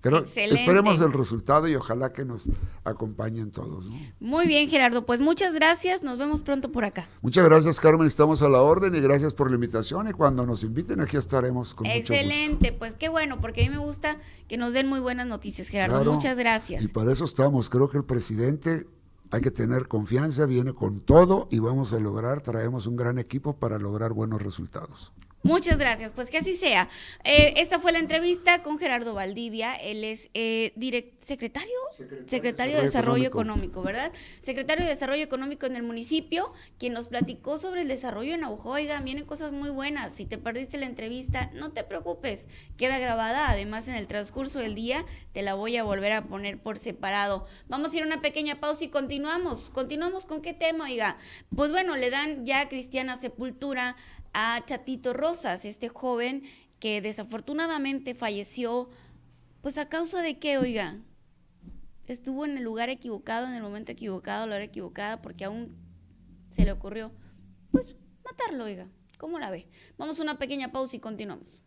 Pero 0.00 0.24
esperemos 0.36 1.00
el 1.00 1.12
resultado 1.12 1.66
y 1.66 1.74
ojalá 1.74 2.12
que 2.12 2.24
nos 2.24 2.48
acompañen 2.84 3.50
todos. 3.50 3.86
Muy 4.20 4.46
bien, 4.46 4.68
Gerardo. 4.68 5.06
Pues 5.06 5.18
muchas 5.18 5.54
gracias. 5.54 6.04
Nos 6.04 6.18
vemos 6.18 6.42
pronto 6.42 6.70
por 6.70 6.84
acá. 6.84 7.08
Muchas 7.20 7.44
gracias, 7.46 7.80
Carmen. 7.80 8.06
Estamos 8.06 8.42
a 8.42 8.48
la 8.48 8.60
orden 8.60 8.94
y 8.94 9.00
gracias 9.00 9.32
por 9.32 9.50
la 9.50 9.56
invitación. 9.56 10.06
Y 10.08 10.12
cuando 10.12 10.46
nos 10.46 10.62
inviten, 10.62 11.00
aquí 11.00 11.16
estaremos 11.16 11.74
con 11.74 11.86
Excelente. 11.86 12.70
Pues 12.72 12.94
qué 12.94 13.08
bueno, 13.08 13.40
porque 13.40 13.64
a 13.64 13.68
mí 13.68 13.74
me 13.74 13.82
gusta 13.82 14.18
que 14.46 14.56
nos 14.56 14.72
den 14.72 14.86
muy 14.86 15.00
buenas 15.00 15.26
noticias, 15.26 15.66
Gerardo. 15.66 16.04
muchas 16.12 16.36
gracias. 16.36 16.84
Y 16.84 16.88
para 16.88 17.10
eso 17.10 17.24
estamos. 17.24 17.70
Creo 17.70 17.88
que 17.88 17.96
el 17.96 18.04
presidente 18.04 18.86
hay 19.34 19.40
que 19.40 19.50
tener 19.50 19.88
confianza, 19.88 20.46
viene 20.46 20.74
con 20.74 21.00
todo 21.00 21.48
y 21.50 21.58
vamos 21.58 21.92
a 21.92 21.98
lograr, 21.98 22.40
traemos 22.40 22.86
un 22.86 22.94
gran 22.94 23.18
equipo 23.18 23.56
para 23.56 23.78
lograr 23.78 24.12
buenos 24.12 24.40
resultados. 24.40 25.12
Muchas 25.44 25.76
gracias, 25.76 26.10
pues 26.12 26.30
que 26.30 26.38
así 26.38 26.56
sea. 26.56 26.88
Eh, 27.22 27.52
esta 27.58 27.78
fue 27.78 27.92
la 27.92 27.98
entrevista 27.98 28.62
con 28.62 28.78
Gerardo 28.78 29.12
Valdivia, 29.12 29.74
él 29.74 30.02
es 30.02 30.30
eh, 30.32 30.72
secretario, 31.18 31.68
secretario, 32.26 32.78
de 32.78 32.84
Desarrollo, 32.84 33.28
Económico. 33.28 33.82
¿verdad? 33.82 34.10
Secretario 34.40 34.84
de 34.84 34.90
Desarrollo 34.90 35.22
Económico 35.22 35.66
en 35.66 35.76
el 35.76 35.82
municipio, 35.82 36.50
quien 36.78 36.94
nos 36.94 37.08
platicó 37.08 37.58
sobre 37.58 37.82
el 37.82 37.88
desarrollo 37.88 38.32
en 38.32 38.42
Abujo. 38.42 38.70
Oiga, 38.70 38.98
vienen 39.02 39.26
cosas 39.26 39.52
muy 39.52 39.68
buenas, 39.68 40.14
si 40.14 40.24
te 40.24 40.38
perdiste 40.38 40.78
la 40.78 40.86
entrevista, 40.86 41.50
no 41.52 41.72
te 41.72 41.84
preocupes, 41.84 42.46
queda 42.78 42.98
grabada, 42.98 43.50
además 43.50 43.86
en 43.86 43.96
el 43.96 44.06
transcurso 44.06 44.60
del 44.60 44.74
día 44.74 45.04
te 45.34 45.42
la 45.42 45.52
voy 45.52 45.76
a 45.76 45.84
volver 45.84 46.12
a 46.12 46.24
poner 46.24 46.58
por 46.58 46.78
separado. 46.78 47.46
Vamos 47.68 47.92
a 47.92 47.96
ir 47.98 48.02
a 48.02 48.06
una 48.06 48.22
pequeña 48.22 48.60
pausa 48.60 48.84
y 48.84 48.88
continuamos, 48.88 49.68
continuamos 49.68 50.24
con 50.24 50.40
qué 50.40 50.54
tema, 50.54 50.84
oiga. 50.84 51.18
Pues 51.54 51.70
bueno, 51.70 51.96
le 51.96 52.08
dan 52.08 52.46
ya 52.46 52.70
Cristiana 52.70 53.16
Sepultura 53.16 53.94
a 54.34 54.62
Chatito 54.66 55.12
Rosas, 55.14 55.64
este 55.64 55.88
joven 55.88 56.42
que 56.80 57.00
desafortunadamente 57.00 58.14
falleció, 58.14 58.90
pues 59.62 59.78
a 59.78 59.88
causa 59.88 60.20
de 60.20 60.38
qué, 60.38 60.58
oiga, 60.58 61.00
estuvo 62.06 62.44
en 62.44 62.58
el 62.58 62.64
lugar 62.64 62.90
equivocado, 62.90 63.46
en 63.46 63.54
el 63.54 63.62
momento 63.62 63.92
equivocado, 63.92 64.42
a 64.42 64.46
la 64.46 64.56
hora 64.56 64.64
equivocada, 64.64 65.22
porque 65.22 65.44
aún 65.44 65.74
se 66.50 66.64
le 66.64 66.72
ocurrió, 66.72 67.12
pues 67.70 67.94
matarlo, 68.24 68.64
oiga, 68.64 68.88
¿cómo 69.18 69.38
la 69.38 69.50
ve? 69.50 69.66
Vamos 69.96 70.18
a 70.18 70.22
una 70.22 70.38
pequeña 70.38 70.72
pausa 70.72 70.96
y 70.96 71.00
continuamos. 71.00 71.62